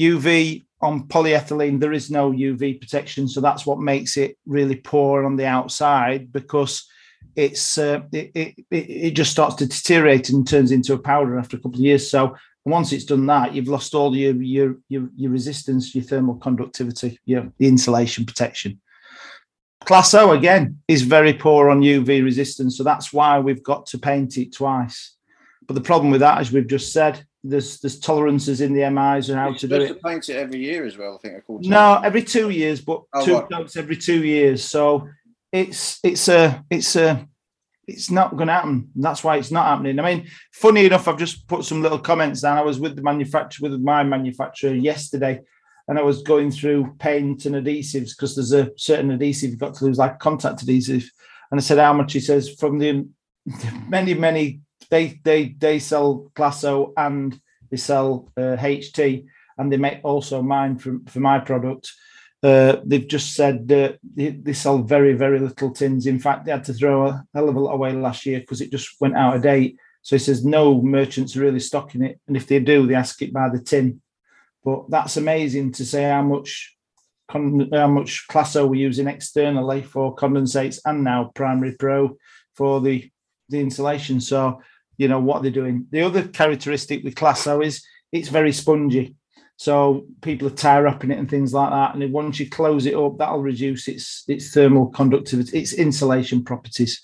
UV 0.00 0.64
on 0.80 1.06
polyethylene, 1.08 1.78
there 1.78 1.92
is 1.92 2.10
no 2.10 2.32
UV 2.32 2.80
protection. 2.80 3.28
So 3.28 3.42
that's 3.42 3.66
what 3.66 3.78
makes 3.78 4.16
it 4.16 4.38
really 4.46 4.76
poor 4.76 5.26
on 5.26 5.36
the 5.36 5.44
outside 5.44 6.32
because 6.32 6.88
it's 7.36 7.76
uh, 7.76 8.00
it, 8.10 8.30
it, 8.34 8.64
it 8.70 9.10
just 9.10 9.30
starts 9.30 9.56
to 9.56 9.66
deteriorate 9.66 10.30
and 10.30 10.48
turns 10.48 10.72
into 10.72 10.94
a 10.94 10.98
powder 10.98 11.38
after 11.38 11.58
a 11.58 11.60
couple 11.60 11.78
of 11.78 11.84
years. 11.84 12.10
So 12.10 12.34
once 12.64 12.92
it's 12.92 13.04
done 13.04 13.26
that, 13.26 13.54
you've 13.54 13.68
lost 13.68 13.94
all 13.94 14.14
your 14.16 14.34
your 14.34 14.76
your, 14.88 15.08
your 15.16 15.30
resistance, 15.30 15.94
your 15.94 16.04
thermal 16.04 16.36
conductivity, 16.36 17.18
your 17.24 17.52
the 17.58 17.66
insulation 17.66 18.24
protection. 18.24 18.80
Class 19.84 20.12
O 20.14 20.32
again 20.32 20.78
is 20.88 21.02
very 21.02 21.32
poor 21.32 21.70
on 21.70 21.80
UV 21.80 22.22
resistance, 22.22 22.76
so 22.76 22.84
that's 22.84 23.12
why 23.12 23.38
we've 23.38 23.62
got 23.62 23.86
to 23.86 23.98
paint 23.98 24.36
it 24.36 24.54
twice. 24.54 25.16
But 25.66 25.74
the 25.74 25.80
problem 25.80 26.10
with 26.10 26.20
that, 26.20 26.38
as 26.38 26.52
we've 26.52 26.66
just 26.66 26.92
said, 26.92 27.24
there's 27.42 27.80
there's 27.80 27.98
tolerances 27.98 28.60
in 28.60 28.74
the 28.74 28.88
MIs 28.90 29.30
and 29.30 29.38
how 29.38 29.48
You're 29.48 29.58
to 29.58 29.68
do 29.68 29.74
it. 29.76 29.88
To 29.88 29.94
paint 29.94 30.28
it 30.28 30.36
every 30.36 30.58
year 30.58 30.84
as 30.84 30.98
well, 30.98 31.14
I 31.14 31.26
think. 31.26 31.42
No, 31.48 32.00
every 32.04 32.22
two 32.22 32.50
years, 32.50 32.82
but 32.82 33.02
oh, 33.14 33.24
two 33.24 33.40
coats 33.50 33.76
every 33.76 33.96
two 33.96 34.22
years. 34.24 34.62
So 34.62 35.08
it's 35.50 35.98
it's 36.04 36.28
a 36.28 36.62
it's 36.70 36.96
a 36.96 37.26
it's 37.90 38.10
not 38.10 38.36
going 38.36 38.48
to 38.48 38.54
happen. 38.54 38.90
That's 38.94 39.24
why 39.24 39.36
it's 39.36 39.50
not 39.50 39.66
happening. 39.66 39.98
I 39.98 40.14
mean, 40.14 40.28
funny 40.52 40.86
enough, 40.86 41.08
I've 41.08 41.18
just 41.18 41.46
put 41.48 41.64
some 41.64 41.82
little 41.82 41.98
comments 41.98 42.40
down. 42.40 42.58
I 42.58 42.62
was 42.62 42.78
with 42.78 42.96
the 42.96 43.02
manufacturer, 43.02 43.68
with 43.68 43.80
my 43.80 44.02
manufacturer 44.02 44.74
yesterday, 44.74 45.40
and 45.88 45.98
I 45.98 46.02
was 46.02 46.22
going 46.22 46.50
through 46.50 46.94
paint 46.98 47.46
and 47.46 47.56
adhesives 47.56 48.10
because 48.16 48.36
there's 48.36 48.52
a 48.52 48.70
certain 48.76 49.10
adhesive 49.10 49.50
you've 49.50 49.58
got 49.58 49.74
to 49.74 49.84
lose, 49.84 49.98
like 49.98 50.18
contact 50.18 50.62
adhesive. 50.62 51.10
And 51.50 51.60
I 51.60 51.62
said 51.62 51.78
how 51.78 51.92
much. 51.92 52.12
He 52.12 52.20
says 52.20 52.54
from 52.54 52.78
the 52.78 53.08
many, 53.88 54.14
many 54.14 54.60
they 54.90 55.20
they 55.24 55.48
they 55.58 55.78
sell 55.78 56.30
Class 56.34 56.64
O 56.64 56.92
and 56.96 57.38
they 57.70 57.76
sell 57.76 58.30
uh, 58.36 58.56
HT, 58.56 59.26
and 59.58 59.72
they 59.72 59.76
make 59.76 60.00
also 60.04 60.42
mine 60.42 60.78
for 60.78 60.98
for 61.08 61.20
my 61.20 61.38
product. 61.38 61.92
Uh, 62.42 62.76
they've 62.84 63.06
just 63.06 63.34
said 63.34 63.68
they, 63.68 63.98
they, 64.14 64.52
sell 64.54 64.78
very, 64.78 65.12
very 65.12 65.38
little 65.38 65.70
tins. 65.70 66.06
In 66.06 66.18
fact, 66.18 66.46
they 66.46 66.52
had 66.52 66.64
to 66.64 66.72
throw 66.72 67.06
a 67.06 67.24
hell 67.34 67.50
of 67.50 67.56
a 67.56 67.60
lot 67.60 67.74
away 67.74 67.92
last 67.92 68.24
year 68.24 68.40
because 68.40 68.62
it 68.62 68.70
just 68.70 68.98
went 68.98 69.14
out 69.14 69.36
of 69.36 69.42
date. 69.42 69.76
So 70.02 70.16
he 70.16 70.20
says 70.20 70.42
no 70.42 70.80
merchants 70.80 71.36
are 71.36 71.40
really 71.40 71.60
stocking 71.60 72.02
it, 72.02 72.18
and 72.26 72.36
if 72.36 72.46
they 72.46 72.58
do, 72.58 72.86
they 72.86 72.94
ask 72.94 73.20
it 73.20 73.34
by 73.34 73.50
the 73.50 73.60
tin. 73.60 74.00
But 74.64 74.90
that's 74.90 75.18
amazing 75.18 75.72
to 75.72 75.84
say 75.84 76.04
how 76.04 76.22
much 76.22 76.76
how 77.30 77.86
much 77.86 78.26
Class 78.26 78.56
O 78.56 78.66
we're 78.66 78.80
using 78.80 79.06
externally 79.06 79.82
for 79.82 80.16
condensates 80.16 80.80
and 80.84 81.04
now 81.04 81.30
Primary 81.34 81.76
Pro 81.78 82.16
for 82.54 82.80
the 82.80 83.10
the 83.48 83.60
insulation. 83.60 84.20
So 84.20 84.62
you 84.96 85.08
know 85.08 85.20
what 85.20 85.42
they're 85.42 85.50
doing. 85.50 85.86
The 85.90 86.02
other 86.02 86.26
characteristic 86.28 87.04
with 87.04 87.14
Class 87.14 87.46
O 87.46 87.60
is 87.60 87.84
it's 88.12 88.28
very 88.28 88.52
spongy. 88.52 89.16
So 89.60 90.06
people 90.22 90.48
are 90.48 90.52
tie 90.52 90.80
wrapping 90.80 91.10
it 91.10 91.18
and 91.18 91.28
things 91.28 91.52
like 91.52 91.68
that. 91.68 91.94
And 91.94 92.12
once 92.14 92.40
you 92.40 92.48
close 92.48 92.86
it 92.86 92.94
up, 92.94 93.18
that'll 93.18 93.42
reduce 93.42 93.88
its 93.88 94.24
its 94.26 94.54
thermal 94.54 94.86
conductivity, 94.86 95.58
its 95.58 95.74
insulation 95.74 96.42
properties. 96.42 97.02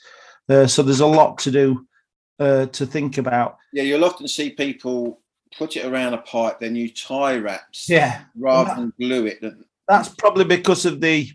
Uh, 0.49 0.67
so 0.67 0.83
there's 0.83 1.01
a 1.01 1.07
lot 1.07 1.37
to 1.37 1.51
do 1.51 1.87
uh, 2.41 2.65
to 2.65 2.87
think 2.87 3.19
about. 3.19 3.59
Yeah, 3.75 3.83
you'll 3.83 4.07
often 4.07 4.27
see 4.27 4.49
people 4.49 5.21
put 5.59 5.77
it 5.77 5.85
around 5.85 6.15
a 6.15 6.19
pipe, 6.23 6.59
then 6.59 6.75
you 6.75 6.91
tie 6.91 7.37
wraps. 7.37 7.91
Yeah, 7.91 8.23
rather 8.35 8.71
that, 8.71 8.77
than 8.79 8.93
glue 8.99 9.27
it. 9.27 9.45
That's 9.87 10.09
probably 10.09 10.47
because 10.47 10.87
of 10.87 11.03
the 11.03 11.29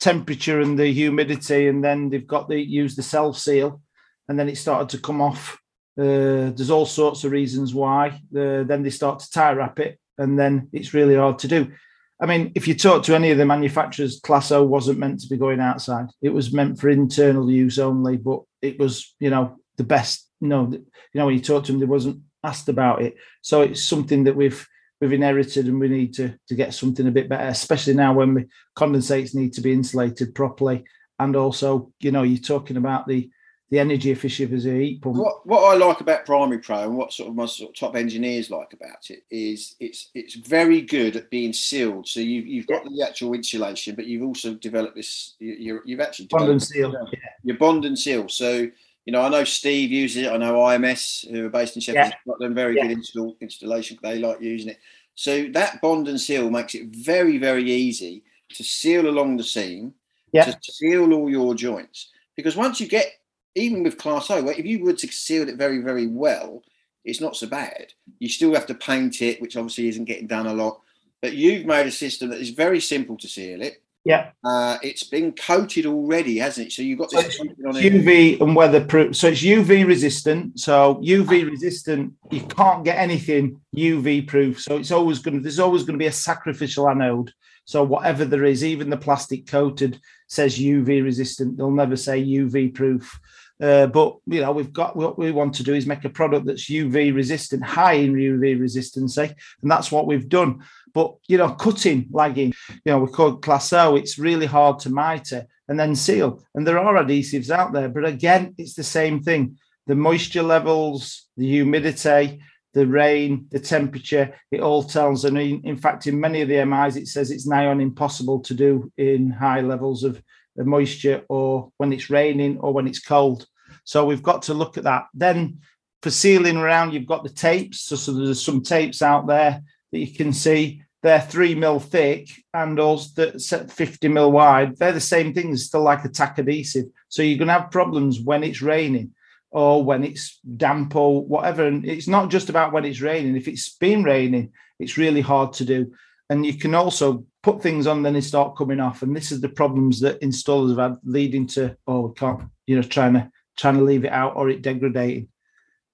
temperature 0.00 0.62
and 0.62 0.78
the 0.78 0.90
humidity, 0.90 1.68
and 1.68 1.84
then 1.84 2.08
they've 2.08 2.26
got 2.26 2.48
the 2.48 2.58
use 2.58 2.96
the 2.96 3.02
self 3.02 3.36
seal, 3.36 3.82
and 4.30 4.38
then 4.38 4.48
it 4.48 4.56
started 4.56 4.88
to 4.96 5.02
come 5.02 5.20
off. 5.20 5.58
Uh, 5.98 6.56
there's 6.56 6.70
all 6.70 6.86
sorts 6.86 7.22
of 7.22 7.32
reasons 7.32 7.74
why. 7.74 8.18
Uh, 8.34 8.62
then 8.64 8.82
they 8.82 8.88
start 8.88 9.18
to 9.18 9.30
tie 9.30 9.52
wrap 9.52 9.78
it, 9.78 9.98
and 10.18 10.38
then 10.38 10.68
it's 10.72 10.94
really 10.94 11.16
hard 11.16 11.38
to 11.40 11.48
do. 11.48 11.72
I 12.20 12.26
mean, 12.26 12.52
if 12.54 12.68
you 12.68 12.74
talk 12.74 13.02
to 13.04 13.14
any 13.14 13.30
of 13.30 13.38
the 13.38 13.44
manufacturers, 13.44 14.20
Class 14.20 14.52
O 14.52 14.62
wasn't 14.62 14.98
meant 14.98 15.20
to 15.20 15.28
be 15.28 15.36
going 15.36 15.60
outside. 15.60 16.06
It 16.22 16.30
was 16.30 16.52
meant 16.52 16.78
for 16.78 16.88
internal 16.88 17.50
use 17.50 17.78
only, 17.78 18.16
but 18.16 18.42
it 18.62 18.78
was, 18.78 19.14
you 19.18 19.30
know, 19.30 19.56
the 19.76 19.84
best. 19.84 20.28
You 20.40 20.48
know, 20.48 20.68
you 20.70 20.84
know, 21.14 21.26
when 21.26 21.34
you 21.34 21.40
talk 21.40 21.64
to 21.64 21.72
them, 21.72 21.80
they 21.80 21.86
wasn't 21.86 22.20
asked 22.44 22.68
about 22.68 23.02
it. 23.02 23.16
So 23.42 23.62
it's 23.62 23.82
something 23.82 24.24
that 24.24 24.36
we've 24.36 24.66
we've 25.00 25.12
inherited, 25.12 25.66
and 25.66 25.80
we 25.80 25.88
need 25.88 26.14
to 26.14 26.38
to 26.48 26.54
get 26.54 26.74
something 26.74 27.06
a 27.06 27.12
bit 27.12 27.28
better, 27.28 27.48
especially 27.48 27.94
now 27.94 28.14
when 28.14 28.48
condensates 28.76 29.34
need 29.34 29.52
to 29.54 29.60
be 29.60 29.72
insulated 29.72 30.34
properly. 30.34 30.84
And 31.18 31.36
also, 31.36 31.92
you 32.00 32.12
know, 32.12 32.22
you're 32.22 32.38
talking 32.38 32.76
about 32.76 33.06
the 33.06 33.30
the 33.70 33.78
energy 33.78 34.10
efficiency 34.10 34.44
of 34.44 34.74
a 34.74 34.78
heat 34.78 35.02
pump. 35.02 35.16
What, 35.16 35.46
what 35.46 35.64
I 35.64 35.76
like 35.76 36.00
about 36.00 36.26
Primary 36.26 36.58
Pro 36.58 36.82
and 36.82 36.96
what 36.96 37.12
sort 37.12 37.30
of 37.30 37.34
my 37.34 37.46
sort 37.46 37.70
of 37.70 37.76
top 37.76 37.96
engineers 37.96 38.50
like 38.50 38.72
about 38.72 39.10
it 39.10 39.24
is 39.30 39.74
it's 39.80 40.10
it's 40.14 40.34
very 40.34 40.82
good 40.82 41.16
at 41.16 41.30
being 41.30 41.52
sealed. 41.52 42.06
So 42.06 42.20
you've 42.20 42.46
you've 42.46 42.66
got 42.66 42.84
the 42.84 43.02
actual 43.02 43.32
insulation, 43.32 43.94
but 43.94 44.06
you've 44.06 44.22
also 44.22 44.54
developed 44.54 44.96
this. 44.96 45.34
You, 45.38 45.80
you've 45.84 46.00
actually 46.00 46.26
bond 46.26 46.50
and 46.50 46.62
seal. 46.62 46.92
Yeah. 46.92 47.18
Your 47.42 47.56
bond 47.56 47.84
and 47.84 47.98
seal. 47.98 48.28
So 48.28 48.68
you 49.06 49.12
know, 49.12 49.20
I 49.20 49.28
know 49.28 49.44
Steve 49.44 49.90
uses 49.90 50.24
it. 50.24 50.32
I 50.32 50.36
know 50.36 50.54
IMS, 50.54 51.28
who 51.30 51.46
are 51.46 51.50
based 51.50 51.76
in 51.76 51.82
Sheffield, 51.82 52.06
yeah. 52.06 52.16
got 52.26 52.38
them 52.38 52.54
very 52.54 52.76
yeah. 52.76 52.82
good 52.82 52.92
install, 52.92 53.36
installation. 53.40 53.98
They 54.02 54.18
like 54.18 54.40
using 54.40 54.70
it. 54.70 54.78
So 55.14 55.46
that 55.48 55.80
bond 55.82 56.08
and 56.08 56.20
seal 56.20 56.50
makes 56.50 56.74
it 56.74 56.86
very, 56.88 57.38
very 57.38 57.70
easy 57.70 58.24
to 58.54 58.64
seal 58.64 59.08
along 59.08 59.36
the 59.36 59.44
seam, 59.44 59.94
yeah. 60.32 60.44
to 60.44 60.58
seal 60.62 61.12
all 61.12 61.28
your 61.28 61.54
joints. 61.54 62.10
Because 62.34 62.56
once 62.56 62.80
you 62.80 62.88
get 62.88 63.12
even 63.54 63.82
with 63.82 63.98
Class 63.98 64.30
O, 64.30 64.48
if 64.48 64.64
you 64.64 64.84
were 64.84 64.92
to 64.92 65.08
seal 65.08 65.48
it 65.48 65.56
very, 65.56 65.78
very 65.78 66.06
well, 66.06 66.62
it's 67.04 67.20
not 67.20 67.36
so 67.36 67.46
bad. 67.46 67.92
You 68.18 68.28
still 68.28 68.54
have 68.54 68.66
to 68.66 68.74
paint 68.74 69.20
it, 69.22 69.40
which 69.40 69.56
obviously 69.56 69.88
isn't 69.88 70.06
getting 70.06 70.26
done 70.26 70.46
a 70.46 70.54
lot. 70.54 70.80
But 71.20 71.34
you've 71.34 71.66
made 71.66 71.86
a 71.86 71.92
system 71.92 72.30
that 72.30 72.40
is 72.40 72.50
very 72.50 72.80
simple 72.80 73.16
to 73.18 73.28
seal 73.28 73.62
it. 73.62 73.82
Yeah. 74.04 74.30
Uh, 74.44 74.76
it's 74.82 75.04
been 75.04 75.32
coated 75.32 75.86
already, 75.86 76.38
hasn't 76.38 76.68
it? 76.68 76.72
So 76.72 76.82
you've 76.82 76.98
got 76.98 77.10
this 77.10 77.38
so 77.38 77.44
UV 77.44 78.38
and 78.40 78.54
weatherproof. 78.54 79.16
So 79.16 79.28
it's 79.28 79.42
UV 79.42 79.86
resistant. 79.86 80.60
So 80.60 80.96
UV 80.96 81.50
resistant, 81.50 82.12
you 82.30 82.42
can't 82.42 82.84
get 82.84 82.98
anything 82.98 83.60
UV 83.74 84.28
proof. 84.28 84.60
So 84.60 84.76
it's 84.76 84.90
always 84.90 85.20
going 85.20 85.38
to, 85.38 85.40
there's 85.40 85.58
always 85.58 85.84
going 85.84 85.98
to 85.98 86.02
be 86.02 86.08
a 86.08 86.12
sacrificial 86.12 86.88
anode. 86.88 87.32
So 87.64 87.82
whatever 87.82 88.26
there 88.26 88.44
is, 88.44 88.62
even 88.62 88.90
the 88.90 88.96
plastic 88.98 89.46
coated 89.46 89.98
says 90.28 90.58
UV 90.58 91.02
resistant. 91.02 91.56
They'll 91.56 91.70
never 91.70 91.96
say 91.96 92.22
UV 92.22 92.74
proof. 92.74 93.18
Uh, 93.62 93.86
but 93.86 94.16
you 94.26 94.40
know, 94.40 94.52
we've 94.52 94.72
got 94.72 94.96
what 94.96 95.18
we 95.18 95.30
want 95.30 95.54
to 95.54 95.62
do 95.62 95.74
is 95.74 95.86
make 95.86 96.04
a 96.04 96.10
product 96.10 96.46
that's 96.46 96.68
UV 96.68 97.14
resistant, 97.14 97.64
high 97.64 97.94
in 97.94 98.14
UV 98.14 98.60
resistance, 98.60 99.16
and 99.16 99.34
that's 99.62 99.92
what 99.92 100.06
we've 100.06 100.28
done. 100.28 100.62
But 100.92 101.14
you 101.28 101.38
know, 101.38 101.50
cutting, 101.50 102.08
lagging, 102.10 102.52
you 102.68 102.92
know, 102.92 102.98
we 102.98 103.10
call 103.10 103.36
Class 103.36 103.72
O. 103.72 103.96
It's 103.96 104.18
really 104.18 104.46
hard 104.46 104.80
to 104.80 104.90
mitre 104.90 105.46
and 105.68 105.78
then 105.78 105.94
seal. 105.94 106.42
And 106.54 106.66
there 106.66 106.78
are 106.78 106.94
adhesives 106.94 107.50
out 107.50 107.72
there, 107.72 107.88
but 107.88 108.04
again, 108.04 108.54
it's 108.58 108.74
the 108.74 108.84
same 108.84 109.22
thing. 109.22 109.56
The 109.86 109.94
moisture 109.94 110.42
levels, 110.42 111.26
the 111.36 111.46
humidity, 111.46 112.40
the 112.74 112.86
rain, 112.86 113.46
the 113.50 113.60
temperature, 113.60 114.34
it 114.50 114.60
all 114.60 114.82
tells. 114.82 115.24
And 115.24 115.38
in, 115.38 115.60
in 115.64 115.76
fact, 115.76 116.06
in 116.06 116.18
many 116.18 116.42
of 116.42 116.48
the 116.48 116.64
MIs, 116.64 116.96
it 116.96 117.06
says 117.08 117.30
it's 117.30 117.46
nigh 117.46 117.66
on 117.66 117.80
impossible 117.80 118.40
to 118.40 118.54
do 118.54 118.92
in 118.96 119.30
high 119.30 119.60
levels 119.60 120.02
of 120.02 120.20
the 120.56 120.64
moisture 120.64 121.22
or 121.28 121.70
when 121.76 121.92
it's 121.92 122.10
raining 122.10 122.58
or 122.58 122.72
when 122.72 122.86
it's 122.86 123.00
cold. 123.00 123.46
So 123.84 124.04
we've 124.04 124.22
got 124.22 124.42
to 124.42 124.54
look 124.54 124.78
at 124.78 124.84
that. 124.84 125.06
Then 125.14 125.60
for 126.02 126.10
sealing 126.10 126.56
around, 126.56 126.92
you've 126.92 127.06
got 127.06 127.22
the 127.22 127.30
tapes. 127.30 127.80
So, 127.80 127.96
so 127.96 128.12
there's 128.12 128.42
some 128.42 128.62
tapes 128.62 129.02
out 129.02 129.26
there 129.26 129.62
that 129.92 129.98
you 129.98 130.14
can 130.14 130.32
see. 130.32 130.82
They're 131.02 131.20
three 131.20 131.54
mil 131.54 131.80
thick 131.80 132.28
and 132.54 132.80
also 132.80 133.38
50 133.38 134.08
mil 134.08 134.32
wide. 134.32 134.76
They're 134.78 134.92
the 134.92 135.00
same 135.00 135.34
thing. 135.34 135.52
It's 135.52 135.64
still 135.64 135.82
like 135.82 136.04
a 136.04 136.08
tack 136.08 136.38
adhesive. 136.38 136.86
So 137.08 137.22
you're 137.22 137.38
going 137.38 137.48
to 137.48 137.60
have 137.60 137.70
problems 137.70 138.20
when 138.20 138.42
it's 138.42 138.62
raining 138.62 139.12
or 139.50 139.84
when 139.84 140.02
it's 140.02 140.40
damp 140.56 140.96
or 140.96 141.24
whatever. 141.24 141.66
And 141.66 141.84
it's 141.84 142.08
not 142.08 142.30
just 142.30 142.48
about 142.48 142.72
when 142.72 142.84
it's 142.84 143.02
raining. 143.02 143.36
If 143.36 143.48
it's 143.48 143.76
been 143.76 144.02
raining, 144.02 144.52
it's 144.78 144.96
really 144.96 145.20
hard 145.20 145.52
to 145.54 145.64
do. 145.64 145.92
And 146.34 146.44
you 146.44 146.54
can 146.54 146.74
also 146.74 147.24
put 147.44 147.62
things 147.62 147.86
on, 147.86 148.02
then 148.02 148.14
they 148.14 148.20
start 148.20 148.56
coming 148.56 148.80
off. 148.80 149.02
And 149.02 149.14
this 149.14 149.30
is 149.30 149.40
the 149.40 149.48
problems 149.48 150.00
that 150.00 150.20
installers 150.20 150.70
have 150.70 150.90
had, 150.90 150.98
leading 151.04 151.46
to 151.48 151.76
oh, 151.86 152.08
we 152.08 152.14
can't, 152.14 152.42
you 152.66 152.74
know, 152.74 152.82
trying 152.82 153.12
to 153.12 153.30
trying 153.56 153.76
to 153.76 153.84
leave 153.84 154.04
it 154.04 154.10
out 154.10 154.34
or 154.34 154.50
it 154.50 154.60
degrading. 154.60 155.28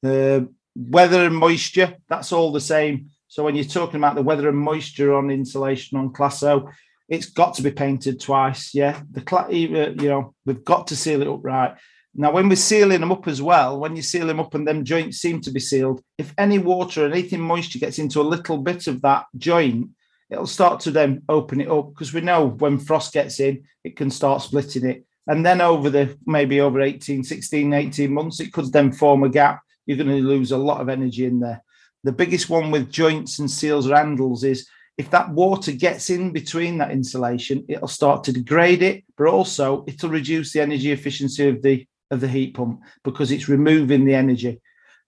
The 0.01 0.49
weather 0.75 1.27
and 1.27 1.37
moisture, 1.37 1.95
that's 2.09 2.33
all 2.33 2.53
the 2.53 2.61
same. 2.61 3.11
So 3.29 3.45
when 3.45 3.55
you're 3.55 3.67
talking 3.67 3.97
about 3.97 4.15
the 4.15 4.23
weather 4.23 4.49
and 4.49 4.57
moisture 4.57 5.13
on 5.15 5.31
insulation 5.31 5.99
on 5.99 6.15
Class 6.15 6.43
O, 6.43 6.71
it's 7.07 7.27
got 7.27 7.53
to 7.57 7.63
be 7.63 7.71
painted 7.71 8.19
twice. 8.19 8.75
Yeah, 8.75 8.99
the 9.11 9.23
uh, 9.37 9.49
you 9.51 10.09
know 10.09 10.35
we've 10.47 10.65
got 10.65 10.87
to 10.87 10.97
seal 10.97 11.21
it 11.21 11.29
up 11.29 11.41
right. 11.43 11.75
Now, 12.15 12.33
when 12.33 12.49
we're 12.49 12.57
sealing 12.57 13.03
them 13.03 13.13
up 13.13 13.29
as 13.29 13.43
well, 13.43 13.79
when 13.79 13.95
you 13.95 14.01
seal 14.01 14.27
them 14.27 14.41
up 14.41 14.55
and 14.55 14.67
them 14.67 14.87
joints 14.87 15.19
seem 15.19 15.43
to 15.43 15.51
be 15.51 15.61
sealed, 15.61 16.03
if 16.17 16.33
any 16.39 16.59
water 16.59 17.05
or 17.05 17.11
anything 17.11 17.41
moisture 17.43 17.79
gets 17.79 17.99
into 17.99 18.23
a 18.23 18.23
little 18.23 18.57
bit 18.57 18.87
of 18.87 19.03
that 19.03 19.27
joint, 19.37 19.91
it'll 20.31 20.47
start 20.47 20.81
to 20.81 20.91
then 20.91 21.23
open 21.29 21.61
it 21.61 21.71
up 21.71 21.91
because 21.91 22.15
we 22.15 22.21
know 22.21 22.47
when 22.47 22.79
frost 22.79 23.13
gets 23.13 23.41
in, 23.41 23.65
it 23.85 23.97
can 23.97 24.11
start 24.11 24.43
splitting 24.43 24.87
it. 24.87 25.05
And 25.27 25.45
then 25.45 25.61
over 25.61 25.91
the 25.91 26.17
maybe 26.27 26.61
over 26.61 26.81
18, 26.81 27.25
16, 27.25 27.73
18 27.73 28.13
months, 28.13 28.41
it 28.41 28.53
could 28.53 28.73
then 28.73 28.93
form 28.93 29.25
a 29.25 29.29
gap. 29.29 29.61
You're 29.87 29.97
going 29.97 30.09
to 30.09 30.23
lose 30.23 30.53
a 30.53 30.59
lot 30.59 30.81
of 30.81 30.89
energy 30.89 31.25
in 31.25 31.41
there. 31.41 31.63
The 32.05 32.13
biggest 32.13 32.49
one 32.49 32.71
with 32.71 32.91
joints 32.91 33.39
and 33.39 33.51
seals 33.51 33.89
or 33.89 33.97
handles 33.97 34.45
is 34.45 34.69
if 34.97 35.11
that 35.11 35.31
water 35.31 35.73
gets 35.73 36.11
in 36.11 36.33
between 36.33 36.79
that 36.79 36.91
insulation, 36.91 37.65
it'll 37.69 37.89
start 37.89 38.25
to 38.25 38.33
degrade 38.33 38.83
it, 38.83 39.05
but 39.17 39.27
also 39.27 39.85
it'll 39.87 40.11
reduce 40.11 40.53
the 40.53 40.61
energy 40.61 40.93
efficiency 40.93 41.49
of 41.49 41.63
the 41.63 41.87
of 42.11 42.21
the 42.21 42.29
heat 42.29 42.55
pump 42.55 42.81
because 43.05 43.31
it's 43.31 43.49
removing 43.49 44.05
the 44.05 44.15
energy. 44.15 44.61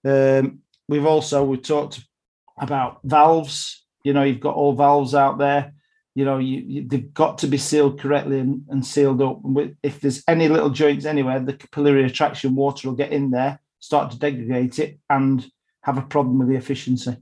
Um, 0.05 0.61
we've 0.88 1.07
also 1.07 1.45
we 1.45 1.57
talked 1.59 2.00
about 2.59 3.00
valves 3.05 3.81
you 4.04 4.12
know, 4.12 4.23
you've 4.23 4.40
got 4.40 4.54
all 4.54 4.75
valves 4.75 5.14
out 5.14 5.38
there. 5.38 5.73
You 6.14 6.25
know, 6.25 6.38
you, 6.38 6.59
you 6.61 6.88
they've 6.88 7.12
got 7.14 7.38
to 7.38 7.47
be 7.47 7.56
sealed 7.56 8.00
correctly 8.00 8.38
and, 8.38 8.64
and 8.68 8.85
sealed 8.85 9.23
up. 9.23 9.42
And 9.44 9.76
if 9.82 10.00
there's 10.00 10.23
any 10.28 10.49
little 10.49 10.71
joints 10.71 11.06
anywhere, 11.06 11.40
the 11.40 11.54
capillary 11.54 12.04
attraction 12.04 12.54
water 12.54 12.88
will 12.88 12.97
get 12.97 13.12
in 13.12 13.30
there, 13.30 13.61
start 13.80 14.11
to 14.11 14.18
degrade 14.18 14.78
it, 14.78 14.99
and 15.09 15.50
have 15.82 15.99
a 15.99 16.02
problem 16.02 16.38
with 16.38 16.49
the 16.49 16.56
efficiency. 16.56 17.16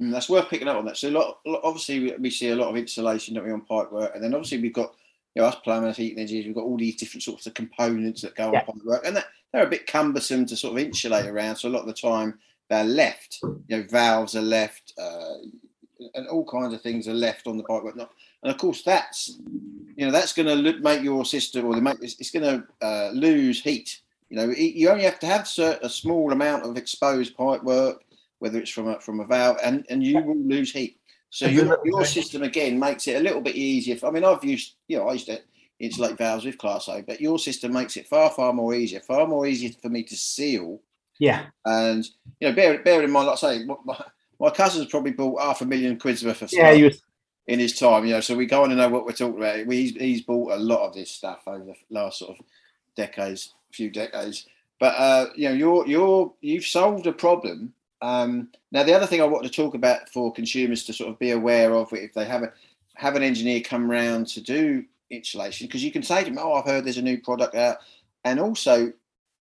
Mm, 0.00 0.10
that's 0.10 0.28
worth 0.28 0.48
picking 0.48 0.68
up 0.68 0.78
on 0.78 0.84
that. 0.86 0.96
So, 0.96 1.10
lot, 1.10 1.38
obviously, 1.62 2.14
we 2.18 2.30
see 2.30 2.50
a 2.50 2.56
lot 2.56 2.70
of 2.70 2.76
insulation 2.76 3.34
that 3.34 3.44
we 3.44 3.52
on 3.52 3.60
pipe 3.60 3.92
work, 3.92 4.12
and 4.14 4.22
then 4.22 4.34
obviously 4.34 4.60
we've 4.60 4.72
got 4.72 4.94
you 5.34 5.42
know, 5.42 5.48
us 5.48 5.56
plumbers, 5.56 5.96
heating 5.96 6.18
engineers, 6.18 6.46
we've 6.46 6.54
got 6.54 6.64
all 6.64 6.76
these 6.76 6.96
different 6.96 7.22
sorts 7.22 7.46
of 7.46 7.54
components 7.54 8.22
that 8.22 8.34
go 8.34 8.52
yeah. 8.52 8.64
on 8.68 8.78
the 8.78 8.90
work, 8.90 9.06
and 9.06 9.16
that, 9.16 9.26
they're 9.52 9.66
a 9.66 9.70
bit 9.70 9.86
cumbersome 9.86 10.46
to 10.46 10.56
sort 10.56 10.72
of 10.72 10.84
insulate 10.84 11.26
around. 11.26 11.56
So 11.56 11.68
a 11.68 11.70
lot 11.70 11.80
of 11.80 11.86
the 11.86 11.92
time 11.92 12.38
they're 12.70 12.84
left. 12.84 13.38
You 13.42 13.62
know, 13.68 13.82
valves 13.88 14.34
are 14.34 14.42
left, 14.42 14.94
uh, 14.98 15.34
and 16.14 16.26
all 16.28 16.44
kinds 16.44 16.74
of 16.74 16.80
things 16.80 17.08
are 17.08 17.14
left 17.14 17.46
on 17.46 17.56
the 17.56 17.64
pipework. 17.64 17.94
And 17.94 18.52
of 18.52 18.58
course, 18.58 18.82
that's 18.82 19.38
you 19.96 20.06
know 20.06 20.12
that's 20.12 20.32
going 20.32 20.48
to 20.48 20.78
make 20.80 21.02
your 21.02 21.24
system, 21.24 21.66
or 21.66 21.74
the 21.74 21.80
make 21.80 21.98
it's, 22.00 22.30
going 22.30 22.44
to 22.44 22.86
uh, 22.86 23.10
lose 23.12 23.62
heat. 23.62 24.00
You 24.30 24.36
know, 24.36 24.50
you 24.50 24.88
only 24.88 25.04
have 25.04 25.18
to 25.20 25.26
have 25.26 25.46
a 25.82 25.88
small 25.88 26.32
amount 26.32 26.64
of 26.64 26.76
exposed 26.76 27.36
pipe 27.36 27.62
work, 27.62 28.02
whether 28.38 28.58
it's 28.58 28.70
from 28.70 28.88
a, 28.88 28.98
from 28.98 29.20
a 29.20 29.26
valve, 29.26 29.58
and, 29.62 29.84
and 29.90 30.02
you 30.02 30.20
will 30.22 30.36
lose 30.36 30.72
heat. 30.72 30.98
So 31.28 31.46
your, 31.46 31.78
your 31.84 32.04
system 32.04 32.42
again 32.42 32.78
makes 32.78 33.06
it 33.08 33.16
a 33.16 33.22
little 33.22 33.40
bit 33.40 33.56
easier. 33.56 33.96
For, 33.96 34.08
I 34.08 34.10
mean, 34.10 34.24
I've 34.24 34.44
used 34.44 34.74
you 34.88 34.98
know 34.98 35.08
I 35.08 35.14
used 35.14 35.26
to 35.26 35.40
insulate 35.78 36.18
valves 36.18 36.44
with 36.44 36.58
Class 36.58 36.88
A, 36.88 37.02
but 37.02 37.20
your 37.20 37.38
system 37.38 37.72
makes 37.72 37.96
it 37.96 38.06
far 38.06 38.30
far 38.30 38.52
more 38.52 38.74
easier, 38.74 39.00
far 39.00 39.26
more 39.26 39.46
easier 39.46 39.70
for 39.80 39.88
me 39.88 40.02
to 40.04 40.16
seal. 40.16 40.80
Yeah, 41.18 41.46
and 41.64 42.04
you 42.40 42.48
know, 42.48 42.54
bear 42.54 42.82
bear 42.82 43.02
in 43.02 43.10
mind, 43.10 43.28
like 43.28 43.42
I 43.44 43.58
say, 43.58 43.64
my, 43.64 44.04
my 44.42 44.50
cousin's 44.50 44.86
probably 44.86 45.12
bought 45.12 45.40
half 45.40 45.62
a 45.62 45.64
million 45.64 45.98
quid's 45.98 46.24
worth 46.24 46.42
of 46.42 46.50
stuff. 46.50 46.60
Yeah, 46.60 46.90
in 47.46 47.58
his 47.58 47.76
time, 47.76 48.04
you 48.04 48.12
know, 48.12 48.20
so 48.20 48.36
we 48.36 48.46
go 48.46 48.62
on 48.62 48.68
to 48.68 48.76
know 48.76 48.88
what 48.88 49.04
we're 49.04 49.12
talking 49.12 49.38
about. 49.38 49.66
He's, 49.66 49.96
he's 49.96 50.20
bought 50.20 50.52
a 50.52 50.56
lot 50.56 50.86
of 50.86 50.94
this 50.94 51.10
stuff 51.10 51.40
over 51.46 51.64
the 51.64 51.74
last 51.90 52.20
sort 52.20 52.38
of 52.38 52.46
decades, 52.94 53.54
few 53.72 53.90
decades. 53.90 54.46
But 54.78 54.94
uh, 54.96 55.26
you 55.34 55.48
know, 55.48 55.54
you're 55.54 55.86
you're 55.86 56.34
you've 56.40 56.66
solved 56.66 57.06
a 57.06 57.12
problem 57.12 57.72
um, 58.02 58.48
now, 58.72 58.82
the 58.82 58.94
other 58.94 59.06
thing 59.06 59.22
I 59.22 59.26
want 59.26 59.44
to 59.44 59.50
talk 59.50 59.74
about 59.74 60.08
for 60.08 60.32
consumers 60.32 60.84
to 60.84 60.92
sort 60.92 61.10
of 61.10 61.18
be 61.20 61.30
aware 61.30 61.72
of 61.72 61.92
if 61.92 62.12
they 62.12 62.24
have 62.24 62.42
a 62.42 62.52
have 62.96 63.14
an 63.14 63.22
engineer 63.22 63.60
come 63.60 63.90
round 63.90 64.26
to 64.26 64.40
do 64.40 64.84
insulation, 65.08 65.66
because 65.66 65.84
you 65.84 65.92
can 65.92 66.02
say 66.02 66.24
to 66.24 66.30
them, 66.30 66.38
"Oh, 66.38 66.54
I've 66.54 66.66
heard 66.66 66.84
there's 66.84 66.98
a 66.98 67.02
new 67.02 67.18
product 67.18 67.54
out," 67.54 67.78
and 68.24 68.40
also 68.40 68.92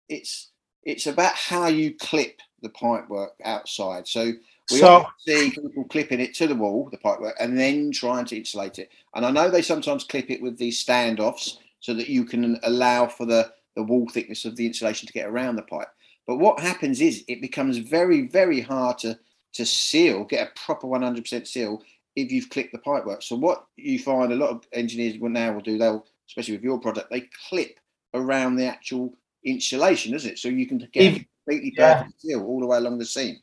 it's 0.07 0.51
it's 0.83 1.07
about 1.07 1.33
how 1.33 1.65
you 1.67 1.95
clip 1.95 2.41
the 2.62 2.69
pipework 2.69 3.31
outside. 3.43 4.07
So 4.07 4.33
we 4.72 4.77
so, 4.77 5.05
see 5.20 5.51
people 5.51 5.84
clipping 5.86 6.20
it 6.20 6.34
to 6.36 6.48
the 6.48 6.55
wall, 6.55 6.89
the 6.91 6.98
pipework, 6.98 7.34
and 7.39 7.58
then 7.58 7.91
trying 7.91 8.25
to 8.25 8.38
insulate 8.38 8.79
it. 8.79 8.89
And 9.13 9.25
I 9.25 9.32
know 9.32 9.50
they 9.50 9.62
sometimes 9.62 10.03
clip 10.03 10.29
it 10.29 10.41
with 10.41 10.58
these 10.58 10.84
standoffs 10.84 11.58
so 11.79 11.93
that 11.93 12.08
you 12.08 12.24
can 12.24 12.60
allow 12.63 13.08
for 13.08 13.25
the 13.25 13.51
the 13.75 13.84
wall 13.84 14.08
thickness 14.10 14.46
of 14.46 14.55
the 14.55 14.65
insulation 14.65 15.08
to 15.08 15.13
get 15.13 15.27
around 15.27 15.55
the 15.55 15.63
pipe. 15.63 15.88
But 16.27 16.38
what 16.38 16.60
happens 16.60 17.01
is 17.01 17.24
it 17.27 17.41
becomes 17.41 17.77
very, 17.77 18.27
very 18.27 18.62
hard 18.62 18.98
to, 19.00 19.17
to 19.53 19.65
seal, 19.65 20.24
get 20.24 20.48
a 20.48 20.60
proper 20.60 20.88
100% 20.88 21.48
seal 21.48 21.82
if 22.15 22.32
you've 22.32 22.50
clipped 22.50 22.72
the 22.72 22.79
pipework. 22.79 23.24
So 23.24 23.36
what 23.36 23.65
you 23.75 24.00
find 24.00 24.32
a 24.32 24.38
lot 24.38 24.51
of 24.51 24.65
engineers 24.74 25.17
will 25.17 25.29
now 25.29 25.53
will 25.53 25.62
do, 25.62 25.77
they'll, 25.77 26.05
especially 26.27 26.55
with 26.55 26.63
your 26.63 26.79
product, 26.79 27.10
they 27.12 27.27
clip 27.50 27.79
around 28.13 28.55
the 28.55 28.65
actual 28.65 29.13
insulation, 29.43 30.13
isn't 30.13 30.32
it? 30.32 30.39
So 30.39 30.48
you 30.48 30.67
can 30.67 30.77
get 30.77 31.03
if, 31.03 31.15
a 31.15 31.27
completely 31.46 31.72
perfect 31.72 32.13
yeah. 32.22 32.36
seal 32.36 32.46
all 32.46 32.60
the 32.60 32.67
way 32.67 32.77
along 32.77 33.00
the 33.00 33.05
seam. 33.05 33.38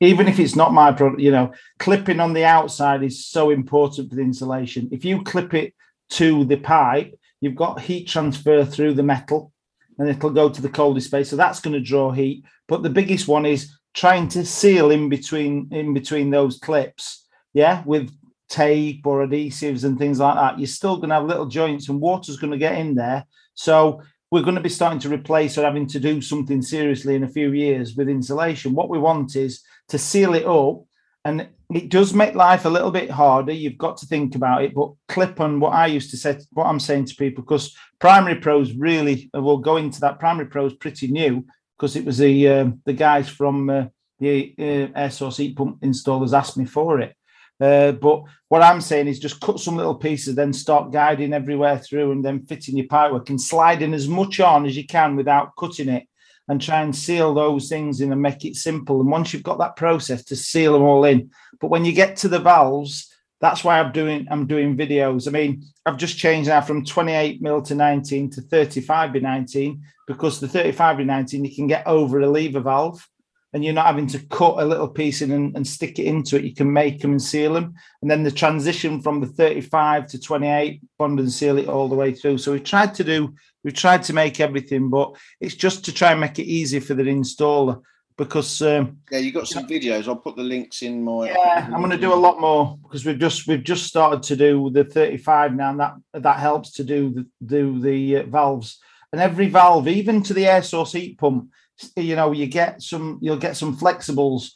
Even 0.00 0.28
if 0.28 0.38
it's 0.38 0.56
not 0.56 0.72
my 0.72 0.92
product, 0.92 1.20
you 1.20 1.30
know, 1.30 1.52
clipping 1.78 2.20
on 2.20 2.32
the 2.32 2.44
outside 2.44 3.02
is 3.02 3.26
so 3.26 3.50
important 3.50 4.08
for 4.08 4.16
the 4.16 4.22
insulation. 4.22 4.88
If 4.92 5.04
you 5.04 5.22
clip 5.22 5.52
it 5.54 5.74
to 6.10 6.44
the 6.44 6.56
pipe, 6.56 7.14
you've 7.40 7.54
got 7.54 7.80
heat 7.80 8.08
transfer 8.08 8.64
through 8.64 8.94
the 8.94 9.02
metal 9.02 9.52
and 9.98 10.08
it'll 10.08 10.30
go 10.30 10.48
to 10.48 10.62
the 10.62 10.68
coldest 10.68 11.08
space. 11.08 11.28
So 11.28 11.36
that's 11.36 11.60
going 11.60 11.74
to 11.74 11.80
draw 11.80 12.10
heat. 12.10 12.44
But 12.66 12.82
the 12.82 12.90
biggest 12.90 13.28
one 13.28 13.44
is 13.44 13.76
trying 13.92 14.28
to 14.28 14.46
seal 14.46 14.90
in 14.90 15.08
between 15.08 15.68
in 15.70 15.92
between 15.92 16.30
those 16.30 16.58
clips. 16.58 17.26
Yeah, 17.52 17.82
with 17.84 18.10
tape 18.48 19.06
or 19.06 19.26
adhesives 19.26 19.84
and 19.84 19.98
things 19.98 20.18
like 20.18 20.34
that. 20.34 20.58
You're 20.58 20.66
still 20.66 20.96
going 20.96 21.08
to 21.10 21.14
have 21.16 21.24
little 21.24 21.46
joints 21.46 21.88
and 21.88 22.00
water's 22.00 22.36
going 22.36 22.50
to 22.50 22.58
get 22.58 22.78
in 22.78 22.94
there. 22.94 23.24
So 23.54 24.02
we're 24.30 24.42
going 24.42 24.54
to 24.54 24.60
be 24.60 24.68
starting 24.68 25.00
to 25.00 25.08
replace 25.08 25.58
or 25.58 25.64
having 25.64 25.86
to 25.88 26.00
do 26.00 26.20
something 26.20 26.62
seriously 26.62 27.14
in 27.14 27.24
a 27.24 27.28
few 27.28 27.52
years 27.52 27.96
with 27.96 28.08
insulation. 28.08 28.74
What 28.74 28.88
we 28.88 28.98
want 28.98 29.34
is 29.36 29.62
to 29.88 29.98
seal 29.98 30.34
it 30.34 30.46
up 30.46 30.84
and 31.24 31.48
it 31.74 31.88
does 31.88 32.14
make 32.14 32.34
life 32.34 32.64
a 32.64 32.70
little 32.70 32.90
bit 32.90 33.10
harder. 33.10 33.52
You've 33.52 33.78
got 33.78 33.96
to 33.98 34.06
think 34.06 34.34
about 34.34 34.64
it, 34.64 34.74
but 34.74 34.92
clip 35.08 35.40
on 35.40 35.60
what 35.60 35.74
I 35.74 35.86
used 35.86 36.10
to 36.10 36.16
say, 36.16 36.38
what 36.52 36.66
I'm 36.66 36.80
saying 36.80 37.06
to 37.06 37.14
people, 37.16 37.42
because 37.42 37.76
primary 37.98 38.36
pros 38.36 38.72
really, 38.72 39.30
we'll 39.34 39.58
go 39.58 39.76
into 39.76 40.00
that. 40.00 40.18
Primary 40.18 40.46
pros 40.46 40.74
pretty 40.74 41.08
new 41.08 41.44
because 41.76 41.96
it 41.96 42.04
was 42.04 42.18
the 42.18 42.48
uh, 42.48 42.70
the 42.84 42.92
guys 42.92 43.28
from 43.28 43.70
uh, 43.70 43.86
the 44.18 44.54
uh, 44.58 44.98
air 44.98 45.10
source 45.10 45.38
heat 45.38 45.56
pump 45.56 45.80
installers 45.80 46.36
asked 46.36 46.56
me 46.56 46.64
for 46.64 47.00
it. 47.00 47.14
Uh, 47.60 47.92
but 47.92 48.22
what 48.48 48.62
I'm 48.62 48.80
saying 48.80 49.08
is 49.08 49.18
just 49.18 49.40
cut 49.40 49.60
some 49.60 49.76
little 49.76 49.94
pieces, 49.94 50.34
then 50.34 50.52
start 50.52 50.92
guiding 50.92 51.32
everywhere 51.32 51.78
through, 51.78 52.12
and 52.12 52.24
then 52.24 52.44
fitting 52.46 52.76
your 52.76 52.86
pipework 52.86 53.28
and 53.28 53.40
sliding 53.40 53.92
as 53.92 54.08
much 54.08 54.40
on 54.40 54.64
as 54.64 54.76
you 54.76 54.86
can 54.86 55.14
without 55.14 55.54
cutting 55.56 55.88
it 55.88 56.06
and 56.48 56.60
try 56.60 56.80
and 56.80 56.96
seal 56.96 57.32
those 57.34 57.68
things 57.68 58.00
in 58.00 58.12
and 58.12 58.20
make 58.20 58.44
it 58.44 58.56
simple. 58.56 59.00
And 59.00 59.10
once 59.10 59.32
you've 59.32 59.42
got 59.42 59.58
that 59.58 59.76
process 59.76 60.24
to 60.24 60.36
seal 60.36 60.72
them 60.72 60.82
all 60.82 61.04
in, 61.04 61.30
but 61.60 61.68
when 61.68 61.84
you 61.84 61.92
get 61.92 62.16
to 62.16 62.28
the 62.28 62.40
valves, 62.40 63.14
that's 63.40 63.62
why 63.62 63.78
I'm 63.78 63.92
doing 63.92 64.26
I'm 64.30 64.46
doing 64.46 64.76
videos. 64.76 65.28
I 65.28 65.30
mean, 65.30 65.62
I've 65.86 65.96
just 65.96 66.18
changed 66.18 66.48
now 66.48 66.60
from 66.60 66.84
28 66.84 67.40
mil 67.40 67.62
to 67.62 67.74
19 67.74 68.30
to 68.30 68.42
35 68.42 69.12
by 69.12 69.18
19 69.18 69.82
because 70.06 70.40
the 70.40 70.48
35 70.48 70.98
by 70.98 71.02
19 71.04 71.44
you 71.44 71.54
can 71.54 71.66
get 71.66 71.86
over 71.86 72.20
a 72.20 72.28
lever 72.28 72.60
valve 72.60 73.06
and 73.52 73.64
you're 73.64 73.74
not 73.74 73.86
having 73.86 74.06
to 74.08 74.18
cut 74.26 74.58
a 74.58 74.64
little 74.64 74.88
piece 74.88 75.22
in 75.22 75.32
and, 75.32 75.56
and, 75.56 75.66
stick 75.66 75.98
it 75.98 76.04
into 76.04 76.36
it. 76.36 76.44
You 76.44 76.54
can 76.54 76.72
make 76.72 77.00
them 77.00 77.12
and 77.12 77.22
seal 77.22 77.54
them. 77.54 77.74
And 78.00 78.10
then 78.10 78.22
the 78.22 78.30
transition 78.30 79.00
from 79.02 79.20
the 79.20 79.26
35 79.26 80.06
to 80.08 80.20
28, 80.20 80.80
bond 80.98 81.18
and 81.18 81.32
seal 81.32 81.58
it 81.58 81.68
all 81.68 81.88
the 81.88 81.96
way 81.96 82.12
through. 82.12 82.38
So 82.38 82.52
we 82.52 82.60
tried 82.60 82.94
to 82.94 83.04
do, 83.04 83.34
we 83.64 83.72
tried 83.72 84.04
to 84.04 84.12
make 84.12 84.40
everything, 84.40 84.88
but 84.88 85.16
it's 85.40 85.56
just 85.56 85.84
to 85.86 85.92
try 85.92 86.12
and 86.12 86.20
make 86.20 86.38
it 86.38 86.44
easy 86.44 86.80
for 86.80 86.94
the 86.94 87.02
installer 87.02 87.82
because 88.16 88.60
um, 88.60 88.98
yeah, 89.10 89.18
you 89.18 89.32
got 89.32 89.48
some 89.48 89.66
videos. 89.66 90.06
I'll 90.06 90.14
put 90.14 90.36
the 90.36 90.42
links 90.42 90.82
in 90.82 91.02
my. 91.02 91.30
Yeah, 91.30 91.70
I'm 91.72 91.80
going 91.80 91.88
to 91.88 91.96
do 91.96 92.12
a 92.12 92.14
lot 92.14 92.38
more 92.38 92.78
because 92.82 93.06
we've 93.06 93.18
just 93.18 93.46
we've 93.46 93.64
just 93.64 93.86
started 93.86 94.22
to 94.24 94.36
do 94.36 94.68
the 94.70 94.84
35 94.84 95.54
now, 95.54 95.70
and 95.70 95.80
that 95.80 95.94
that 96.12 96.38
helps 96.38 96.72
to 96.72 96.84
do 96.84 97.14
the 97.14 97.26
do 97.46 97.80
the 97.80 98.18
uh, 98.18 98.22
valves 98.24 98.78
and 99.12 99.20
every 99.22 99.48
valve, 99.48 99.88
even 99.88 100.22
to 100.22 100.34
the 100.34 100.46
air 100.46 100.62
source 100.62 100.92
heat 100.92 101.18
pump 101.18 101.50
you 101.96 102.16
know, 102.16 102.32
you 102.32 102.46
get 102.46 102.82
some, 102.82 103.18
you'll 103.20 103.36
get 103.36 103.56
some 103.56 103.76
flexibles. 103.76 104.50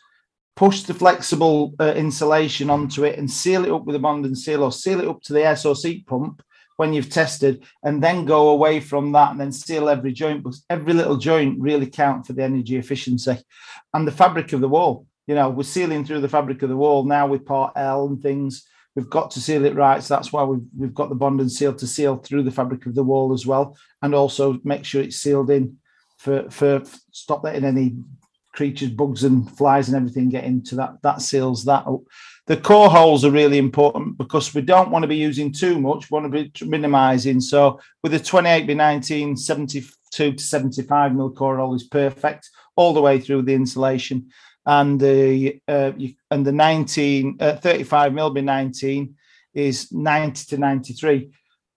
Push 0.56 0.82
the 0.82 0.94
flexible 0.94 1.74
uh, 1.80 1.94
insulation 1.96 2.70
onto 2.70 3.04
it 3.04 3.18
and 3.18 3.28
seal 3.28 3.64
it 3.64 3.72
up 3.72 3.84
with 3.84 3.96
a 3.96 3.98
bond 3.98 4.24
and 4.24 4.38
seal, 4.38 4.62
or 4.62 4.70
seal 4.70 5.00
it 5.00 5.08
up 5.08 5.20
to 5.22 5.32
the 5.32 5.42
air 5.42 5.56
source 5.56 5.82
heat 5.82 6.06
pump 6.06 6.42
when 6.76 6.92
you've 6.92 7.10
tested, 7.10 7.64
and 7.82 8.02
then 8.02 8.24
go 8.24 8.50
away 8.50 8.80
from 8.80 9.12
that 9.12 9.30
and 9.30 9.40
then 9.40 9.52
seal 9.52 9.88
every 9.88 10.12
joint. 10.12 10.42
Because 10.42 10.64
every 10.70 10.92
little 10.92 11.16
joint 11.16 11.58
really 11.60 11.87
count 11.87 12.26
for 12.26 12.34
the 12.34 12.44
energy 12.44 12.76
efficiency 12.76 13.37
and 13.92 14.06
the 14.06 14.12
fabric 14.12 14.52
of 14.52 14.60
the 14.60 14.68
wall. 14.68 15.06
You 15.26 15.34
know, 15.34 15.50
we're 15.50 15.64
sealing 15.64 16.04
through 16.04 16.20
the 16.20 16.28
fabric 16.28 16.62
of 16.62 16.68
the 16.68 16.76
wall 16.76 17.04
now 17.04 17.26
with 17.26 17.46
part 17.46 17.72
L 17.76 18.06
and 18.06 18.22
things. 18.22 18.64
We've 18.94 19.10
got 19.10 19.32
to 19.32 19.40
seal 19.40 19.64
it 19.64 19.74
right. 19.74 20.00
So 20.02 20.14
that's 20.14 20.32
why 20.32 20.44
we've, 20.44 20.66
we've 20.78 20.94
got 20.94 21.08
the 21.08 21.16
bond 21.16 21.40
and 21.40 21.50
seal 21.50 21.74
to 21.74 21.87
seal 21.87 22.18
through 22.18 22.44
the 22.44 22.52
fabric 22.52 22.87
of 22.87 22.94
the 22.94 23.02
wall 23.02 23.32
as 23.32 23.44
well. 23.44 23.76
And 24.02 24.14
also 24.14 24.60
make 24.62 24.84
sure 24.84 25.02
it's 25.02 25.16
sealed 25.16 25.50
in 25.50 25.78
for 26.24 26.50
for 26.50 26.82
stop 27.12 27.44
letting 27.44 27.64
any 27.64 27.94
creatures, 28.54 28.90
bugs 28.90 29.24
and 29.24 29.50
flies 29.56 29.88
and 29.88 29.96
everything 29.96 30.28
get 30.30 30.44
into 30.44 30.76
that. 30.76 31.02
That 31.02 31.20
seals 31.20 31.64
that 31.64 31.87
up. 31.87 32.00
The 32.46 32.56
core 32.56 32.90
holes 32.90 33.24
are 33.24 33.30
really 33.30 33.58
important 33.58 34.16
because 34.16 34.54
we 34.54 34.62
don't 34.62 34.90
want 34.90 35.02
to 35.02 35.08
be 35.08 35.16
using 35.16 35.52
too 35.52 35.78
much, 35.80 36.10
we 36.10 36.14
want 36.14 36.32
to 36.32 36.44
be 36.44 36.66
minimizing. 36.66 37.40
So 37.40 37.80
with 38.02 38.14
a 38.14 38.20
28 38.20 38.66
by 38.66 38.74
19, 38.74 39.37
72 39.37 40.32
to 40.32 40.42
75 40.42 41.14
mil 41.14 41.30
core 41.30 41.56
hole 41.58 41.74
is 41.74 41.84
perfect 41.84 42.48
all 42.76 42.94
the 42.94 43.02
way 43.02 43.20
through 43.20 43.42
the 43.42 43.54
insulation. 43.54 44.30
And 44.66 44.98
the 44.98 45.60
uh, 45.68 45.92
and 46.30 46.46
the 46.46 46.52
19, 46.52 47.37
uh, 47.40 47.56
35 47.56 48.14
mil 48.14 48.30
by 48.30 48.40
19 48.40 49.14
is 49.52 49.92
90 49.92 50.46
to 50.46 50.58
93. 50.58 51.30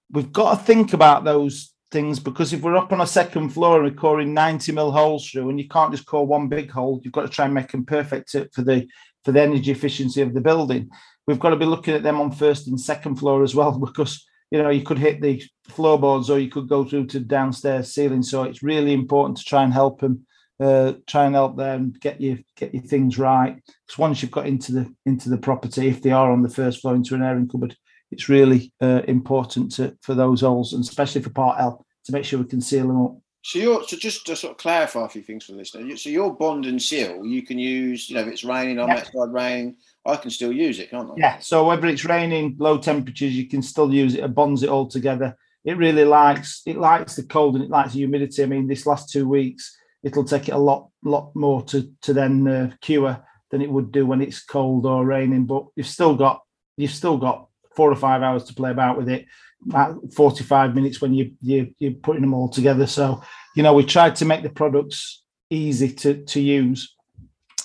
We've 0.10 0.32
got 0.32 0.58
to 0.58 0.64
think 0.64 0.94
about 0.94 1.26
those 1.26 1.74
things 1.92 2.20
because 2.20 2.52
if 2.52 2.62
we're 2.62 2.76
up 2.76 2.92
on 2.92 3.02
a 3.02 3.08
second 3.08 3.50
floor 3.50 3.78
and 3.82 3.86
we're 3.86 4.00
coring 4.00 4.34
90 4.34 4.74
mil 4.74 4.92
holes 4.92 5.30
through 5.30 5.50
and 5.50 5.60
you 5.60 5.70
can't 5.70 5.92
just 5.92 6.06
core 6.06 6.28
one 6.28 6.50
big 6.50 6.70
hole 6.70 7.00
you've 7.02 7.14
got 7.14 7.22
to 7.22 7.30
try 7.30 7.46
and 7.46 7.54
make 7.54 7.72
them 7.72 7.86
perfect 7.86 8.36
for 8.54 8.62
the 8.62 8.86
for 9.28 9.34
the 9.34 9.42
energy 9.42 9.72
efficiency 9.72 10.22
of 10.22 10.34
the 10.34 10.40
building. 10.40 10.90
We've 11.28 11.38
got 11.38 11.50
to 11.50 11.58
be 11.58 11.66
looking 11.66 11.94
at 11.94 12.02
them 12.02 12.22
on 12.22 12.32
first 12.32 12.68
and 12.68 12.80
second 12.80 13.18
floor 13.18 13.44
as 13.44 13.54
well 13.54 13.78
because 13.86 14.26
you 14.52 14.64
know 14.64 14.70
you 14.70 14.84
could 14.84 14.98
hit 14.98 15.20
the 15.20 15.44
floorboards 15.68 16.30
or 16.30 16.40
you 16.40 16.50
could 16.50 16.70
go 16.70 16.86
through 16.86 17.08
to 17.08 17.20
downstairs 17.20 17.94
ceiling. 17.94 18.24
So 18.24 18.44
it's 18.44 18.64
really 18.64 18.94
important 18.94 19.38
to 19.38 19.44
try 19.44 19.64
and 19.64 19.74
help 19.74 20.00
them 20.00 20.26
uh, 20.62 20.94
try 21.08 21.26
and 21.26 21.36
help 21.36 21.58
them 21.58 21.94
get 22.00 22.22
you 22.22 22.42
get 22.56 22.74
your 22.74 22.84
things 22.84 23.18
right. 23.18 23.56
Because 23.86 23.98
once 23.98 24.22
you've 24.22 24.32
got 24.32 24.48
into 24.48 24.72
the 24.72 24.96
into 25.06 25.30
the 25.30 25.38
property 25.38 25.90
if 25.90 26.02
they 26.02 26.12
are 26.12 26.32
on 26.32 26.42
the 26.42 26.50
first 26.50 26.80
floor 26.80 26.96
into 26.96 27.14
an 27.14 27.22
airing 27.22 27.50
cupboard 27.50 27.76
it's 28.12 28.30
really 28.30 28.72
uh, 28.82 29.02
important 29.08 29.72
to, 29.74 29.98
for 30.02 30.14
those 30.16 30.42
holes, 30.42 30.74
and 30.74 30.84
especially 30.84 31.22
for 31.22 31.30
Part 31.30 31.60
L, 31.60 31.86
to 32.06 32.12
make 32.12 32.26
sure 32.26 32.40
we 32.40 32.46
can 32.46 32.62
seal 32.62 32.88
them 32.88 33.02
up. 33.02 33.18
So 33.44 33.60
you're 33.60 33.84
so 33.88 33.96
just 33.96 34.26
to 34.26 34.36
sort 34.36 34.52
of 34.52 34.58
clarify 34.58 35.06
a 35.06 35.10
few 35.10 35.22
things 35.22 35.46
for 35.46 35.54
the 35.54 35.60
listener. 35.60 35.96
So 35.96 36.10
your 36.10 36.36
bond 36.36 36.66
and 36.66 36.82
seal, 36.82 37.26
you 37.26 37.44
can 37.44 37.58
use. 37.58 38.10
You 38.10 38.16
know, 38.16 38.22
if 38.22 38.28
it's 38.28 38.44
raining 38.44 38.78
on 38.80 38.90
yeah. 38.90 38.96
that 38.96 39.06
side, 39.06 39.32
raining, 39.32 39.78
I 40.06 40.18
can 40.18 40.32
still 40.32 40.52
use 40.52 40.80
it, 40.80 40.90
can't 40.90 41.12
I? 41.12 41.14
Yeah. 41.16 41.40
So 41.40 41.66
whether 41.66 41.88
it's 41.88 42.04
raining, 42.04 42.56
low 42.60 42.78
temperatures, 42.78 43.36
you 43.36 43.48
can 43.48 43.62
still 43.62 43.94
use 43.94 44.16
it. 44.16 44.24
It 44.24 44.36
bonds 44.36 44.64
it 44.64 44.70
all 44.70 44.88
together. 44.88 45.38
it 45.68 45.78
really 45.78 46.06
likes 46.06 46.62
it 46.66 46.78
likes 46.78 47.16
the 47.16 47.24
cold 47.24 47.56
and 47.56 47.64
it 47.64 47.70
likes 47.70 47.94
the 47.94 48.00
humidity. 48.00 48.42
I 48.42 48.48
mean, 48.48 48.68
this 48.68 48.86
last 48.86 49.10
two 49.10 49.28
weeks, 49.28 49.78
it'll 50.04 50.24
take 50.24 50.48
it 50.48 50.54
a 50.54 50.58
lot 50.58 50.90
lot 51.04 51.36
more 51.36 51.62
to 51.64 51.92
to 52.04 52.14
then 52.14 52.48
uh, 52.48 52.72
cure 52.82 53.24
than 53.52 53.62
it 53.62 53.70
would 53.70 53.92
do 53.92 54.06
when 54.06 54.22
it's 54.22 54.44
cold 54.44 54.86
or 54.86 55.06
raining. 55.06 55.46
But 55.46 55.68
you've 55.76 55.88
still 55.88 56.16
got 56.16 56.42
you've 56.78 56.92
still 56.92 57.18
got 57.18 57.48
four 57.78 57.92
or 57.92 57.96
five 57.96 58.24
hours 58.24 58.44
to 58.46 58.56
play 58.56 58.72
about 58.72 58.98
with 58.98 59.08
it. 59.08 59.28
About 59.66 60.14
45 60.14 60.76
minutes 60.76 61.00
when 61.00 61.14
you 61.14 61.32
you 61.42 61.74
you're 61.80 61.94
putting 62.08 62.22
them 62.22 62.34
all 62.34 62.50
together. 62.50 62.88
So 62.88 63.22
you 63.56 63.64
know 63.64 63.74
we 63.74 63.86
tried 63.86 64.16
to 64.18 64.26
make 64.26 64.44
the 64.44 64.50
products 64.50 65.24
easy 65.50 65.90
to 66.02 66.24
to 66.26 66.42
use 66.42 66.96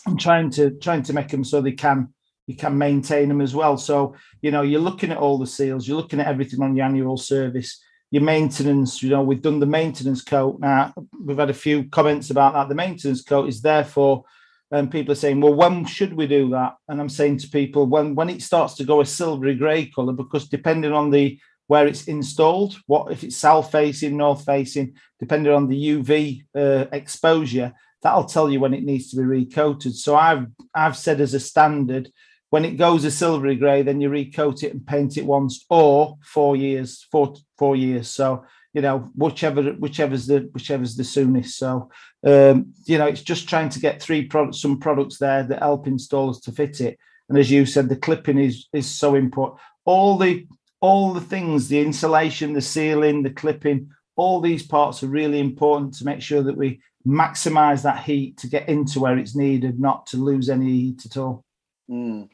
and 0.07 0.21
trying 0.21 0.51
to 0.51 0.71
trying 0.87 1.03
to 1.05 1.13
make 1.13 1.29
them 1.29 1.45
so 1.45 1.61
they 1.61 1.73
can 1.73 2.13
you 2.47 2.57
can 2.57 2.77
maintain 2.77 3.29
them 3.29 3.41
as 3.41 3.55
well. 3.55 3.77
So 3.77 4.15
you 4.43 4.51
know 4.51 4.63
you're 4.63 4.89
looking 4.89 5.11
at 5.13 5.19
all 5.19 5.39
the 5.39 5.47
seals, 5.47 5.87
you're 5.87 5.97
looking 5.97 6.21
at 6.21 6.29
everything 6.29 6.63
on 6.63 6.77
your 6.77 6.87
annual 6.87 7.17
service, 7.17 7.83
your 8.11 8.23
maintenance. 8.23 9.03
You 9.03 9.11
know 9.11 9.23
we've 9.23 9.43
done 9.49 9.61
the 9.61 9.75
maintenance 9.81 10.23
coat 10.23 10.61
now. 10.61 10.95
We've 11.25 11.39
had 11.39 11.51
a 11.51 11.65
few 11.67 11.89
comments 11.89 12.31
about 12.31 12.55
that. 12.55 12.69
The 12.69 12.83
maintenance 12.85 13.23
coat 13.23 13.49
is 13.49 13.61
therefore 13.61 14.25
and 14.73 14.91
people 14.91 15.13
are 15.13 15.17
saying, 15.17 15.41
well, 15.41 15.55
when 15.55 15.85
should 15.85 16.15
we 16.15 16.27
do 16.27 16.49
that? 16.51 16.77
And 16.89 16.99
I'm 16.99 17.11
saying 17.11 17.39
to 17.39 17.49
people, 17.49 17.87
when 17.87 18.15
when 18.15 18.31
it 18.31 18.43
starts 18.43 18.75
to 18.77 18.85
go 18.85 19.03
a 19.03 19.07
silvery 19.07 19.55
grey 19.55 19.87
colour, 19.87 20.15
because 20.15 20.49
depending 20.49 20.93
on 20.93 21.11
the 21.11 21.39
where 21.69 21.87
it's 21.87 22.05
installed, 22.05 22.77
what 22.87 23.13
if 23.13 23.23
it's 23.23 23.37
south 23.37 23.71
facing, 23.71 24.17
north 24.17 24.45
facing, 24.45 24.95
depending 25.21 25.53
on 25.53 25.69
the 25.69 25.89
UV 25.91 26.45
uh, 26.57 26.87
exposure, 26.91 27.73
that'll 28.03 28.25
tell 28.25 28.51
you 28.51 28.61
when 28.61 28.75
it 28.75 28.83
needs 28.83 29.11
to 29.11 29.17
be 29.17 29.23
recoated. 29.23 29.95
So 29.95 30.17
I've 30.17 30.47
I've 30.75 30.97
said 30.97 31.21
as 31.21 31.35
a 31.35 31.41
standard, 31.41 32.11
when 32.49 32.65
it 32.65 32.79
goes 32.79 33.05
a 33.05 33.11
silvery 33.11 33.57
grey, 33.57 33.83
then 33.83 34.01
you 34.01 34.09
recoat 34.09 34.63
it 34.63 34.73
and 34.73 34.87
paint 34.87 35.19
it 35.19 35.27
once, 35.27 35.67
or 35.69 36.17
four 36.25 36.57
years, 36.57 37.07
four 37.13 37.35
four 37.59 37.77
years. 37.77 38.09
So 38.09 38.45
you 38.73 38.81
know 38.81 39.11
whichever 39.15 39.63
whichever's 39.73 40.27
the 40.27 40.49
whichever's 40.53 40.97
the 40.97 41.05
soonest. 41.05 41.59
So 41.59 41.91
um, 42.25 42.73
you 42.85 42.99
know 42.99 43.07
it's 43.07 43.23
just 43.23 43.49
trying 43.49 43.69
to 43.71 43.81
get 43.81 44.03
three 44.03 44.27
products 44.27 44.63
some 44.63 44.79
products 44.79 45.19
there 45.19 45.43
that 45.45 45.61
help 45.61 45.87
installers 45.87 46.43
to 46.43 46.53
fit 46.53 46.81
it. 46.81 46.99
And 47.29 47.39
as 47.39 47.51
you 47.51 47.67
said 47.67 47.89
the 47.89 47.97
clipping 47.97 48.39
is 48.39 48.69
is 48.73 48.91
so 48.91 49.15
important. 49.15 49.61
All 49.85 50.17
the 50.17 50.47
all 50.81 51.13
the 51.13 51.21
things 51.21 51.69
the 51.69 51.81
insulation 51.81 52.53
the 52.53 52.61
sealing 52.61 53.23
the 53.23 53.31
clipping 53.31 53.91
all 54.17 54.41
these 54.41 54.63
parts 54.63 55.03
are 55.03 55.09
really 55.09 55.39
important 55.39 55.95
to 55.95 56.05
make 56.05 56.21
sure 56.21 56.43
that 56.43 56.57
we 56.57 56.81
maximize 57.07 57.83
that 57.83 58.03
heat 58.03 58.37
to 58.37 58.47
get 58.47 58.69
into 58.69 59.01
where 59.01 59.17
it's 59.19 59.35
needed 59.35 59.81
not 59.81 60.07
to 60.07 60.17
lose 60.17 60.51
any 60.51 60.71
heat 60.71 61.07
at 61.07 61.17
all. 61.17 61.45
Mm. 61.91 62.29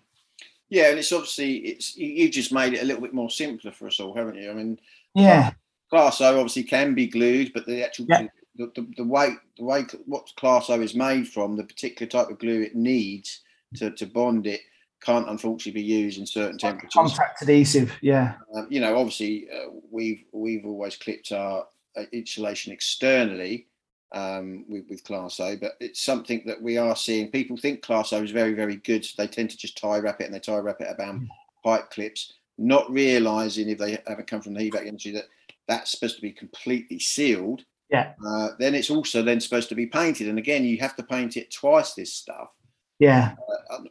yeah 0.69 0.91
and 0.91 0.99
it's 0.99 1.13
obviously 1.13 1.57
it's 1.57 1.97
you 1.97 2.29
just 2.29 2.53
made 2.53 2.75
it 2.75 2.83
a 2.83 2.85
little 2.85 3.01
bit 3.01 3.15
more 3.15 3.31
simpler 3.31 3.73
for 3.73 3.87
us 3.87 3.99
all 3.99 4.15
haven't 4.15 4.37
you? 4.37 4.51
I 4.51 4.55
mean 4.55 4.79
yeah 5.15 5.53
Class 5.91 6.21
O 6.21 6.39
obviously 6.39 6.65
can 6.65 6.95
be 6.95 7.07
glued, 7.07 7.53
but 7.53 7.67
the 7.67 7.85
actual 7.85 8.07
yeah. 8.09 8.27
the, 8.57 8.71
the, 8.75 8.87
the, 8.97 9.05
way 9.05 9.31
the 9.57 9.65
way 9.65 9.85
what 10.07 10.31
Class 10.37 10.71
O 10.71 10.81
is 10.81 10.95
made 10.95 11.29
from, 11.29 11.57
the 11.57 11.65
particular 11.65 12.09
type 12.09 12.31
of 12.31 12.39
glue 12.39 12.63
it 12.63 12.75
needs 12.75 13.41
to, 13.77 13.91
to 13.93 14.07
bond 14.07 14.47
it, 14.47 14.61
can't 15.03 15.29
unfortunately 15.29 15.81
be 15.81 15.87
used 15.87 16.19
in 16.19 16.27
certain 16.27 16.59
temperatures. 16.59 16.93
Contact 16.95 17.43
adhesive, 17.43 17.97
yeah. 18.03 18.35
Um, 18.55 18.67
you 18.71 18.81
know, 18.81 18.97
obviously 18.97 19.49
uh, 19.51 19.71
we've 19.91 20.25
we've 20.33 20.67
always 20.67 20.97
clipped 20.97 21.33
our 21.33 21.67
uh, 21.97 22.03
insulation 22.13 22.73
externally 22.73 23.67
um, 24.13 24.65
with, 24.69 24.85
with 24.89 25.05
Class 25.05 25.41
O, 25.41 25.57
but 25.57 25.73
it's 25.81 26.03
something 26.03 26.43
that 26.47 26.61
we 26.61 26.77
are 26.77 26.97
seeing. 26.97 27.31
People 27.31 27.57
think 27.57 27.83
Class 27.83 28.13
O 28.13 28.23
is 28.23 28.31
very 28.31 28.55
very 28.55 28.77
good. 28.77 29.05
So 29.05 29.15
they 29.17 29.29
tend 29.29 29.51
to 29.51 29.57
just 29.57 29.79
tie 29.79 29.99
wrap 29.99 30.21
it 30.21 30.25
and 30.25 30.35
they 30.35 30.41
tie 30.41 30.59
wrap 30.59 30.81
it 30.81 30.91
about 30.91 31.15
mm. 31.15 31.29
pipe 31.65 31.91
clips, 31.91 32.35
not 32.59 32.91
realizing 32.91 33.69
if 33.69 33.79
they 33.79 33.99
haven't 34.07 34.27
come 34.27 34.43
from 34.43 34.55
the 34.55 34.71
HVAC 34.71 34.87
industry 34.87 35.13
that 35.13 35.29
that's 35.69 35.93
supposed 35.93 36.17
to 36.17 36.23
be 36.23 36.33
completely 36.33 36.99
sealed. 36.99 37.63
Yeah. 37.91 38.13
Uh, 38.27 38.49
then 38.59 38.75
it's 38.75 38.91
also 38.91 39.23
then 39.23 39.41
supposed 39.41 39.69
to 39.69 39.75
be 39.75 39.87
painted, 39.87 40.29
and 40.29 40.39
again, 40.39 40.65
you 40.65 40.79
have 40.79 40.97
to 40.97 41.03
paint 41.03 41.37
it 41.37 41.53
twice. 41.53 41.95
This 41.95 42.13
stuff. 42.13 42.49
Yeah. 42.99 43.35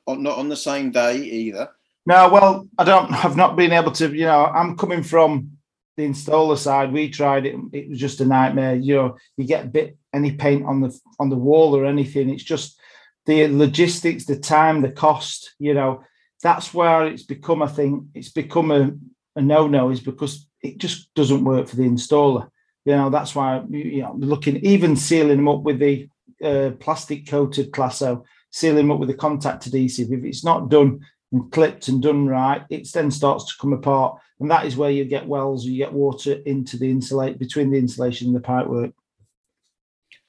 Uh, 0.07 0.15
not 0.15 0.37
on 0.37 0.49
the 0.49 0.57
same 0.57 0.91
day 0.91 1.17
either. 1.17 1.69
No, 2.05 2.29
well, 2.29 2.67
I 2.77 2.83
don't. 2.83 3.11
Have 3.11 3.35
not 3.35 3.55
been 3.55 3.71
able 3.71 3.91
to. 3.93 4.13
You 4.13 4.25
know, 4.25 4.45
I'm 4.45 4.77
coming 4.77 5.03
from 5.03 5.57
the 5.97 6.07
installer 6.07 6.57
side. 6.57 6.93
We 6.93 7.09
tried 7.09 7.45
it; 7.45 7.55
it 7.73 7.89
was 7.89 7.99
just 7.99 8.21
a 8.21 8.25
nightmare. 8.25 8.75
You 8.75 8.95
know, 8.95 9.17
you 9.35 9.45
get 9.45 9.65
a 9.65 9.69
bit 9.69 9.97
any 10.13 10.31
paint 10.31 10.65
on 10.65 10.81
the 10.81 10.97
on 11.19 11.29
the 11.29 11.35
wall 11.35 11.75
or 11.75 11.85
anything. 11.85 12.29
It's 12.29 12.43
just 12.43 12.79
the 13.25 13.47
logistics, 13.47 14.25
the 14.25 14.39
time, 14.39 14.81
the 14.81 14.91
cost. 14.91 15.53
You 15.59 15.73
know, 15.73 16.03
that's 16.41 16.73
where 16.73 17.07
it's 17.07 17.23
become. 17.23 17.61
I 17.61 17.67
think 17.67 18.05
it's 18.13 18.31
become 18.31 18.71
a, 18.71 18.91
a 19.35 19.41
no 19.41 19.67
no. 19.67 19.89
Is 19.89 19.99
because 19.99 20.46
it 20.67 20.77
just 20.77 21.13
doesn't 21.13 21.43
work 21.43 21.67
for 21.67 21.75
the 21.75 21.83
installer. 21.83 22.49
You 22.85 22.95
know, 22.95 23.09
that's 23.09 23.35
why 23.35 23.63
you 23.69 24.01
know 24.01 24.13
looking 24.17 24.57
even 24.57 24.95
sealing 24.95 25.37
them 25.37 25.47
up 25.47 25.61
with 25.61 25.79
the 25.79 26.09
uh, 26.43 26.71
plastic 26.79 27.27
coated 27.27 27.71
Class 27.71 28.01
O, 28.01 28.23
sealing 28.51 28.77
them 28.77 28.91
up 28.91 28.99
with 28.99 29.09
the 29.09 29.15
contact 29.15 29.65
adhesive. 29.65 30.11
If 30.11 30.23
it's 30.23 30.43
not 30.43 30.69
done 30.69 31.05
and 31.31 31.51
clipped 31.51 31.87
and 31.87 32.01
done 32.01 32.27
right, 32.27 32.63
it 32.69 32.87
then 32.93 33.11
starts 33.11 33.45
to 33.45 33.53
come 33.59 33.73
apart, 33.73 34.19
and 34.39 34.49
that 34.51 34.65
is 34.65 34.77
where 34.77 34.91
you 34.91 35.05
get 35.05 35.27
wells, 35.27 35.65
you 35.65 35.77
get 35.77 35.93
water 35.93 36.33
into 36.45 36.77
the 36.77 36.89
insulate 36.89 37.39
between 37.39 37.71
the 37.71 37.77
insulation 37.77 38.27
and 38.27 38.35
the 38.35 38.39
pipework. 38.39 38.93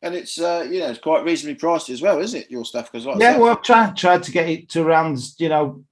And 0.01 0.15
it's 0.15 0.41
uh, 0.41 0.67
you 0.71 0.81
know 0.81 0.91
it's 0.91 1.01
quite 1.01 1.25
reasonably 1.25 1.57
priced 1.57 1.91
as 1.91 2.03
well, 2.03 2.21
isn't 2.21 2.41
it? 2.41 2.51
Your 2.51 2.65
stuff 2.65 2.91
because 2.91 3.07
like 3.07 3.21
yeah, 3.21 3.37
well, 3.37 3.51
I've 3.51 3.63
tried 3.63 3.97
tried 3.97 4.23
to 4.25 4.33
get 4.33 4.49
it 4.49 4.69
to 4.71 4.83
around 4.83 5.19
you 5.39 5.49
know 5.49 5.85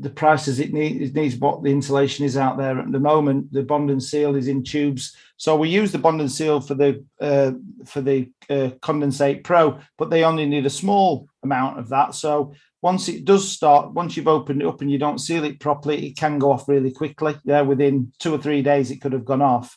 the 0.00 0.10
prices 0.10 0.60
it 0.60 0.72
needs 0.72 1.10
it 1.10 1.14
needs 1.14 1.36
what 1.36 1.62
the 1.62 1.70
insulation 1.70 2.24
is 2.24 2.36
out 2.36 2.56
there 2.56 2.78
at 2.78 2.92
the 2.92 3.00
moment. 3.00 3.52
The 3.52 3.62
bond 3.62 3.90
and 3.90 4.02
seal 4.02 4.36
is 4.36 4.48
in 4.48 4.62
tubes, 4.62 5.16
so 5.36 5.56
we 5.56 5.68
use 5.68 5.92
the 5.92 5.98
bond 5.98 6.20
and 6.20 6.30
seal 6.30 6.60
for 6.60 6.74
the 6.74 7.04
uh, 7.20 7.52
for 7.84 8.00
the 8.00 8.30
uh, 8.50 8.70
condensate 8.80 9.44
pro, 9.44 9.78
but 9.96 10.10
they 10.10 10.24
only 10.24 10.46
need 10.46 10.66
a 10.66 10.70
small 10.70 11.28
amount 11.42 11.78
of 11.78 11.88
that. 11.90 12.14
So 12.14 12.54
once 12.80 13.08
it 13.08 13.24
does 13.24 13.50
start, 13.50 13.92
once 13.92 14.16
you've 14.16 14.28
opened 14.28 14.62
it 14.62 14.68
up 14.68 14.80
and 14.80 14.90
you 14.90 14.98
don't 14.98 15.18
seal 15.18 15.44
it 15.44 15.60
properly, 15.60 16.06
it 16.06 16.16
can 16.16 16.38
go 16.38 16.52
off 16.52 16.68
really 16.68 16.92
quickly. 16.92 17.36
Yeah, 17.44 17.62
within 17.62 18.12
two 18.18 18.34
or 18.34 18.38
three 18.38 18.62
days, 18.62 18.90
it 18.90 19.00
could 19.00 19.12
have 19.12 19.24
gone 19.24 19.42
off 19.42 19.76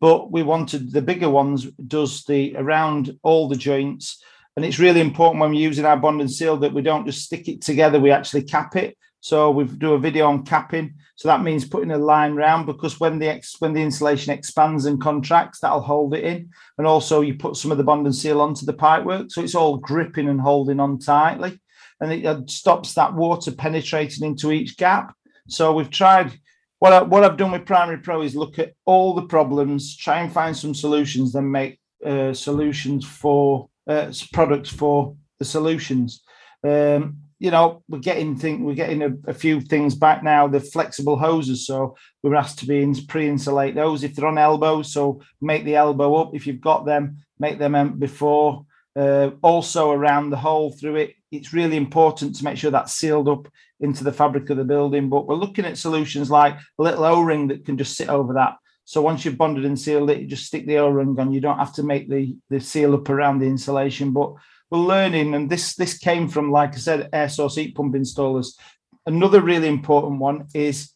but 0.00 0.32
we 0.32 0.42
wanted 0.42 0.92
the 0.92 1.02
bigger 1.02 1.28
ones 1.28 1.66
does 1.86 2.24
the 2.24 2.56
around 2.56 3.16
all 3.22 3.48
the 3.48 3.56
joints 3.56 4.22
and 4.56 4.64
it's 4.64 4.78
really 4.78 5.00
important 5.00 5.40
when 5.40 5.50
we're 5.50 5.60
using 5.60 5.84
our 5.84 5.96
bond 5.96 6.20
and 6.20 6.30
seal 6.30 6.56
that 6.56 6.72
we 6.72 6.82
don't 6.82 7.06
just 7.06 7.24
stick 7.24 7.48
it 7.48 7.60
together 7.62 8.00
we 8.00 8.10
actually 8.10 8.42
cap 8.42 8.74
it 8.76 8.96
so 9.20 9.50
we 9.50 9.64
do 9.64 9.92
a 9.92 9.98
video 9.98 10.26
on 10.26 10.44
capping. 10.44 10.94
So 11.14 11.28
that 11.28 11.42
means 11.42 11.68
putting 11.68 11.90
a 11.90 11.98
line 11.98 12.34
round 12.34 12.66
because 12.66 12.98
when 12.98 13.18
the 13.18 13.28
ex, 13.28 13.56
when 13.58 13.74
the 13.74 13.82
insulation 13.82 14.32
expands 14.32 14.86
and 14.86 15.00
contracts 15.00 15.60
that'll 15.60 15.82
hold 15.82 16.14
it 16.14 16.24
in. 16.24 16.50
And 16.78 16.86
also 16.86 17.20
you 17.20 17.34
put 17.34 17.56
some 17.56 17.70
of 17.70 17.78
the 17.78 17.84
bond 17.84 18.06
and 18.06 18.14
seal 18.14 18.40
onto 18.40 18.64
the 18.64 18.72
pipework 18.72 19.30
so 19.30 19.42
it's 19.42 19.54
all 19.54 19.76
gripping 19.76 20.28
and 20.28 20.40
holding 20.40 20.80
on 20.80 20.98
tightly. 20.98 21.60
And 22.00 22.12
it 22.12 22.24
uh, 22.24 22.40
stops 22.46 22.94
that 22.94 23.14
water 23.14 23.52
penetrating 23.52 24.24
into 24.24 24.50
each 24.50 24.78
gap. 24.78 25.14
So 25.48 25.74
we've 25.74 25.90
tried 25.90 26.32
what, 26.78 26.94
I, 26.94 27.02
what 27.02 27.22
I've 27.22 27.36
done 27.36 27.52
with 27.52 27.66
Primary 27.66 27.98
Pro 27.98 28.22
is 28.22 28.34
look 28.34 28.58
at 28.58 28.72
all 28.86 29.12
the 29.12 29.26
problems, 29.26 29.94
try 29.98 30.20
and 30.20 30.32
find 30.32 30.56
some 30.56 30.74
solutions, 30.74 31.34
then 31.34 31.50
make 31.50 31.78
uh, 32.04 32.32
solutions 32.32 33.04
for 33.04 33.68
uh, 33.86 34.10
products 34.32 34.70
for 34.70 35.14
the 35.38 35.44
solutions. 35.44 36.22
Um, 36.64 37.18
you 37.40 37.50
know, 37.50 37.82
we're 37.88 37.98
getting 37.98 38.36
think 38.36 38.60
we're 38.60 38.74
getting 38.74 39.02
a, 39.02 39.12
a, 39.26 39.34
few 39.34 39.62
things 39.62 39.94
back 39.94 40.22
now. 40.22 40.46
The 40.46 40.60
flexible 40.60 41.16
hoses, 41.16 41.66
so 41.66 41.96
we're 42.22 42.34
asked 42.34 42.58
to 42.58 42.66
be 42.66 42.82
in, 42.82 42.94
pre-insulate 43.06 43.74
those 43.74 44.04
if 44.04 44.14
they're 44.14 44.28
on 44.28 44.36
elbows. 44.36 44.92
So 44.92 45.22
make 45.40 45.64
the 45.64 45.74
elbow 45.74 46.16
up 46.16 46.34
if 46.34 46.46
you've 46.46 46.60
got 46.60 46.84
them. 46.84 47.16
Make 47.38 47.58
them 47.58 47.98
before. 47.98 48.66
Uh, 48.94 49.30
also 49.40 49.90
around 49.90 50.28
the 50.28 50.36
hole 50.36 50.72
through 50.72 50.96
it, 50.96 51.14
it's 51.30 51.54
really 51.54 51.76
important 51.76 52.34
to 52.36 52.44
make 52.44 52.58
sure 52.58 52.70
that's 52.70 52.92
sealed 52.92 53.28
up 53.28 53.48
into 53.78 54.04
the 54.04 54.12
fabric 54.12 54.50
of 54.50 54.58
the 54.58 54.64
building. 54.64 55.08
But 55.08 55.26
we're 55.26 55.34
looking 55.36 55.64
at 55.64 55.78
solutions 55.78 56.30
like 56.30 56.56
a 56.78 56.82
little 56.82 57.04
O-ring 57.04 57.48
that 57.48 57.64
can 57.64 57.78
just 57.78 57.96
sit 57.96 58.10
over 58.10 58.34
that. 58.34 58.56
So 58.84 59.00
once 59.00 59.24
you've 59.24 59.38
bonded 59.38 59.64
and 59.64 59.80
sealed 59.80 60.10
it, 60.10 60.20
you 60.20 60.26
just 60.26 60.46
stick 60.46 60.66
the 60.66 60.78
O-ring 60.78 61.18
on. 61.18 61.32
You 61.32 61.40
don't 61.40 61.58
have 61.58 61.72
to 61.74 61.82
make 61.82 62.10
the 62.10 62.36
the 62.50 62.60
seal 62.60 62.92
up 62.94 63.08
around 63.08 63.38
the 63.38 63.46
insulation. 63.46 64.12
But 64.12 64.34
we're 64.70 64.78
learning, 64.78 65.34
and 65.34 65.50
this 65.50 65.74
this 65.74 65.98
came 65.98 66.28
from, 66.28 66.50
like 66.50 66.74
I 66.74 66.78
said, 66.78 67.08
air 67.12 67.28
source 67.28 67.56
heat 67.56 67.74
pump 67.74 67.94
installers. 67.94 68.58
Another 69.06 69.40
really 69.40 69.68
important 69.68 70.20
one 70.20 70.46
is 70.54 70.92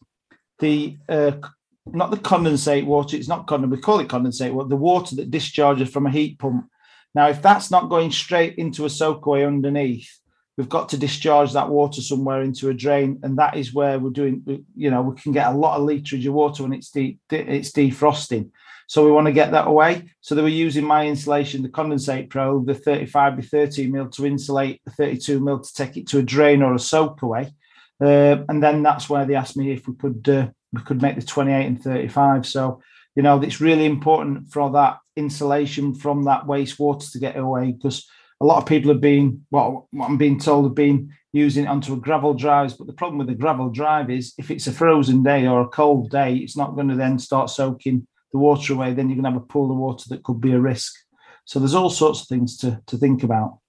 the 0.59 0.97
uh, 1.09 1.31
not 1.85 2.11
the 2.11 2.17
condensate 2.17 2.85
water. 2.85 3.17
It's 3.17 3.27
not 3.27 3.47
condensate. 3.47 3.69
We 3.69 3.77
call 3.77 3.99
it 3.99 4.07
condensate 4.07 4.53
water. 4.53 4.69
The 4.69 4.75
water 4.75 5.15
that 5.17 5.31
discharges 5.31 5.89
from 5.89 6.05
a 6.05 6.11
heat 6.11 6.39
pump. 6.39 6.69
Now, 7.13 7.29
if 7.29 7.41
that's 7.41 7.71
not 7.71 7.89
going 7.89 8.11
straight 8.11 8.55
into 8.55 8.85
a 8.85 8.89
soakaway 8.89 9.45
underneath, 9.47 10.09
we've 10.57 10.69
got 10.69 10.89
to 10.89 10.97
discharge 10.97 11.53
that 11.53 11.69
water 11.69 12.01
somewhere 12.01 12.41
into 12.41 12.69
a 12.69 12.73
drain, 12.73 13.19
and 13.23 13.37
that 13.37 13.57
is 13.57 13.73
where 13.73 13.99
we're 13.99 14.09
doing. 14.09 14.65
You 14.75 14.89
know, 14.89 15.01
we 15.01 15.19
can 15.19 15.31
get 15.33 15.47
a 15.47 15.57
lot 15.57 15.79
of 15.79 15.87
literage 15.87 16.27
of 16.27 16.33
water 16.33 16.63
when 16.63 16.73
it's 16.73 16.91
de- 16.91 17.19
it's 17.29 17.71
defrosting. 17.71 18.51
So 18.87 19.05
we 19.05 19.11
want 19.11 19.27
to 19.27 19.33
get 19.33 19.51
that 19.51 19.67
away. 19.67 20.03
So 20.21 20.35
they 20.35 20.41
were 20.41 20.47
using 20.47 20.85
my 20.85 21.07
insulation, 21.07 21.63
the 21.63 21.69
condensate 21.69 22.29
pro, 22.29 22.63
the 22.63 22.75
35 22.75 23.35
by 23.37 23.41
30 23.41 23.87
mil 23.87 24.09
to 24.09 24.25
insulate 24.25 24.81
the 24.85 24.91
32 24.91 25.39
mil 25.39 25.59
to 25.59 25.73
take 25.73 25.97
it 25.97 26.07
to 26.07 26.19
a 26.19 26.23
drain 26.23 26.61
or 26.61 26.73
a 26.73 26.79
soak 26.79 27.21
away. 27.21 27.53
Uh, 27.99 28.43
and 28.49 28.61
then 28.61 28.83
that's 28.83 29.09
where 29.09 29.25
they 29.25 29.35
asked 29.35 29.57
me 29.57 29.71
if 29.71 29.87
we 29.87 29.95
could 29.95 30.27
uh, 30.27 30.47
we 30.73 30.81
could 30.81 31.01
make 31.01 31.15
the 31.15 31.21
28 31.21 31.65
and 31.65 31.81
35. 31.81 32.45
So 32.45 32.81
you 33.15 33.23
know, 33.23 33.41
it's 33.41 33.61
really 33.61 33.85
important 33.85 34.51
for 34.51 34.71
that 34.71 34.99
insulation 35.15 35.95
from 35.95 36.23
that 36.23 36.43
wastewater 36.43 37.09
to 37.11 37.19
get 37.19 37.37
away 37.37 37.71
because 37.71 38.05
a 38.41 38.45
lot 38.45 38.57
of 38.57 38.67
people 38.67 38.91
have 38.91 38.99
been, 38.99 39.45
well, 39.51 39.87
what 39.91 40.09
I'm 40.09 40.17
being 40.17 40.39
told, 40.39 40.65
have 40.65 40.75
been 40.75 41.13
using 41.31 41.63
it 41.63 41.69
onto 41.69 41.93
a 41.93 41.97
gravel 41.97 42.33
drives. 42.33 42.73
But 42.73 42.87
the 42.87 42.93
problem 42.93 43.17
with 43.17 43.27
the 43.27 43.35
gravel 43.35 43.69
drive 43.69 44.09
is 44.09 44.33
if 44.37 44.51
it's 44.51 44.67
a 44.67 44.73
frozen 44.73 45.23
day 45.23 45.47
or 45.47 45.61
a 45.61 45.67
cold 45.69 46.11
day, 46.11 46.35
it's 46.35 46.57
not 46.57 46.75
going 46.75 46.89
to 46.89 46.95
then 46.95 47.17
start 47.17 47.49
soaking 47.49 48.05
the 48.35 48.39
water 48.39 48.73
away. 48.73 48.93
Then 48.93 49.07
you're 49.07 49.15
going 49.15 49.23
to 49.23 49.31
have 49.31 49.41
a 49.41 49.45
pool 49.45 49.71
of 49.71 49.77
water 49.77 50.09
that 50.09 50.23
could 50.23 50.41
be 50.41 50.51
a 50.51 50.59
risk. 50.59 50.93
So 51.45 51.57
there's 51.57 51.73
all 51.73 51.89
sorts 51.89 52.21
of 52.21 52.27
things 52.27 52.57
to, 52.57 52.81
to 52.87 52.97
think 52.97 53.23
about. 53.23 53.59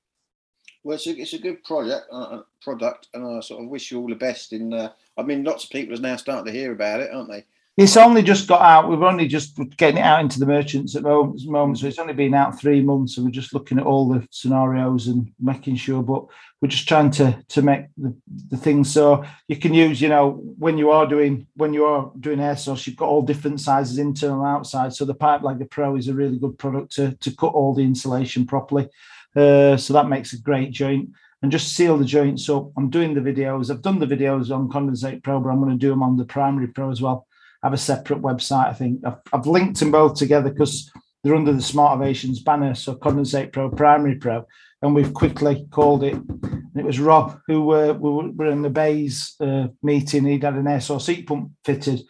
Well, 0.82 0.96
it's 0.96 1.06
a, 1.06 1.16
it's 1.16 1.34
a 1.34 1.38
good 1.38 1.62
project, 1.62 2.06
uh, 2.10 2.16
uh 2.16 2.42
product, 2.60 3.06
and 3.14 3.24
I 3.24 3.40
sort 3.40 3.62
of 3.62 3.70
wish 3.70 3.92
you 3.92 4.00
all 4.00 4.08
the 4.08 4.16
best. 4.16 4.52
In, 4.52 4.72
uh, 4.72 4.90
I 5.16 5.22
mean, 5.22 5.44
lots 5.44 5.64
of 5.64 5.70
people 5.70 5.94
are 5.94 6.00
now 6.00 6.16
starting 6.16 6.52
to 6.52 6.58
hear 6.58 6.72
about 6.72 7.00
it, 7.00 7.12
aren't 7.12 7.30
they? 7.30 7.44
It's 7.76 7.98
only 7.98 8.22
just 8.22 8.48
got 8.48 8.62
out. 8.62 8.88
We've 8.88 9.02
only 9.02 9.28
just 9.28 9.58
getting 9.76 9.98
it 9.98 10.02
out 10.02 10.22
into 10.22 10.38
the 10.38 10.46
merchants 10.46 10.96
at 10.96 11.02
the 11.02 11.36
moment, 11.44 11.78
so 11.78 11.86
it's 11.86 11.98
only 11.98 12.14
been 12.14 12.32
out 12.32 12.58
three 12.58 12.80
months, 12.80 13.16
and 13.16 13.26
we're 13.26 13.32
just 13.32 13.52
looking 13.52 13.78
at 13.78 13.84
all 13.84 14.08
the 14.08 14.26
scenarios 14.30 15.08
and 15.08 15.30
making 15.38 15.76
sure. 15.76 16.02
But 16.02 16.24
we're 16.60 16.68
just 16.68 16.88
trying 16.88 17.10
to 17.12 17.38
to 17.48 17.60
make 17.60 17.84
the, 17.98 18.16
the 18.48 18.56
things 18.56 18.90
so 18.90 19.24
you 19.48 19.56
can 19.56 19.74
use. 19.74 20.00
You 20.00 20.08
know, 20.08 20.40
when 20.58 20.78
you 20.78 20.90
are 20.90 21.06
doing 21.06 21.48
when 21.56 21.74
you 21.74 21.84
are 21.84 22.10
doing 22.18 22.40
air 22.40 22.56
source, 22.56 22.86
you've 22.86 22.96
got 22.96 23.10
all 23.10 23.20
different 23.20 23.60
sizes, 23.60 23.98
internal 23.98 24.40
and 24.40 24.56
outside. 24.56 24.94
So 24.94 25.04
the 25.04 25.14
Pipelagger 25.14 25.66
Pro 25.66 25.96
is 25.96 26.08
a 26.08 26.14
really 26.14 26.38
good 26.38 26.58
product 26.58 26.92
to 26.92 27.12
to 27.20 27.36
cut 27.36 27.52
all 27.52 27.74
the 27.74 27.84
insulation 27.84 28.46
properly. 28.46 28.88
Uh, 29.36 29.76
so 29.76 29.92
that 29.92 30.08
makes 30.08 30.32
a 30.32 30.40
great 30.40 30.70
joint 30.70 31.10
and 31.42 31.52
just 31.52 31.74
seal 31.74 31.98
the 31.98 32.06
joints 32.06 32.48
up. 32.48 32.70
I'm 32.78 32.88
doing 32.88 33.12
the 33.12 33.20
videos. 33.20 33.70
I've 33.70 33.82
done 33.82 33.98
the 33.98 34.06
videos 34.06 34.50
on 34.50 34.70
Condensate 34.70 35.22
Pro, 35.22 35.40
but 35.40 35.50
I'm 35.50 35.60
going 35.60 35.72
to 35.72 35.76
do 35.76 35.90
them 35.90 36.02
on 36.02 36.16
the 36.16 36.24
Primary 36.24 36.68
Pro 36.68 36.90
as 36.90 37.02
well 37.02 37.26
have 37.66 37.72
a 37.72 37.78
separate 37.78 38.22
website. 38.22 38.68
I 38.68 38.72
think 38.72 39.00
I've, 39.04 39.18
I've 39.32 39.46
linked 39.46 39.80
them 39.80 39.90
both 39.90 40.14
together 40.14 40.50
because 40.50 40.90
they're 41.22 41.34
under 41.34 41.52
the 41.52 41.60
Smart 41.60 41.98
Ovations 41.98 42.40
banner. 42.40 42.74
So 42.76 42.94
Condensate 42.94 43.52
Pro, 43.52 43.68
Primary 43.70 44.14
Pro, 44.14 44.46
and 44.82 44.94
we've 44.94 45.12
quickly 45.12 45.66
called 45.70 46.04
it. 46.04 46.14
And 46.14 46.76
it 46.76 46.84
was 46.84 47.00
Rob 47.00 47.40
who 47.48 47.72
uh, 47.72 47.92
we 47.92 48.30
were 48.30 48.50
in 48.50 48.62
the 48.62 48.70
Bays 48.70 49.34
uh, 49.40 49.66
meeting. 49.82 50.24
He'd 50.24 50.44
had 50.44 50.54
an 50.54 50.68
air 50.68 50.80
source 50.80 51.06
heat 51.06 51.26
pump 51.26 51.50
fitted, 51.64 52.02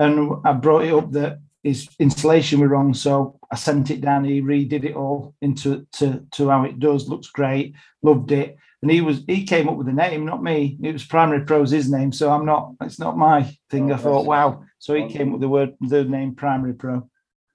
and 0.00 0.32
I 0.44 0.52
brought 0.52 0.84
it 0.84 0.92
up 0.92 1.12
that 1.12 1.38
his 1.62 1.88
installation 2.00 2.58
was 2.60 2.70
wrong. 2.70 2.92
So 2.92 3.38
I 3.54 3.56
sent 3.56 3.90
it 3.90 4.00
down. 4.00 4.24
He 4.24 4.42
redid 4.42 4.84
it 4.84 4.96
all 4.96 5.34
into 5.40 5.86
to, 5.92 6.26
to 6.32 6.48
how 6.48 6.64
it 6.64 6.78
does. 6.78 7.08
Looks 7.08 7.28
great. 7.28 7.74
Loved 8.02 8.32
it 8.32 8.58
and 8.84 8.90
he 8.90 9.00
was 9.00 9.22
he 9.26 9.44
came 9.44 9.66
up 9.66 9.76
with 9.76 9.86
the 9.86 9.94
name, 9.94 10.26
not 10.26 10.42
me. 10.42 10.76
It 10.82 10.92
was 10.92 11.06
Primary 11.06 11.46
Pro's 11.46 11.70
his 11.70 11.90
name, 11.90 12.12
so 12.12 12.30
I'm 12.30 12.44
not. 12.44 12.74
It's 12.82 12.98
not 12.98 13.16
my 13.16 13.56
thing. 13.70 13.90
Oh, 13.90 13.94
I 13.94 13.96
thought, 13.96 14.26
wow. 14.26 14.62
So 14.78 14.92
he 14.92 15.08
came 15.08 15.28
up 15.28 15.32
with 15.32 15.40
the 15.40 15.48
word, 15.48 15.74
the 15.80 16.04
name 16.04 16.34
Primary 16.34 16.74
Pro. 16.74 17.08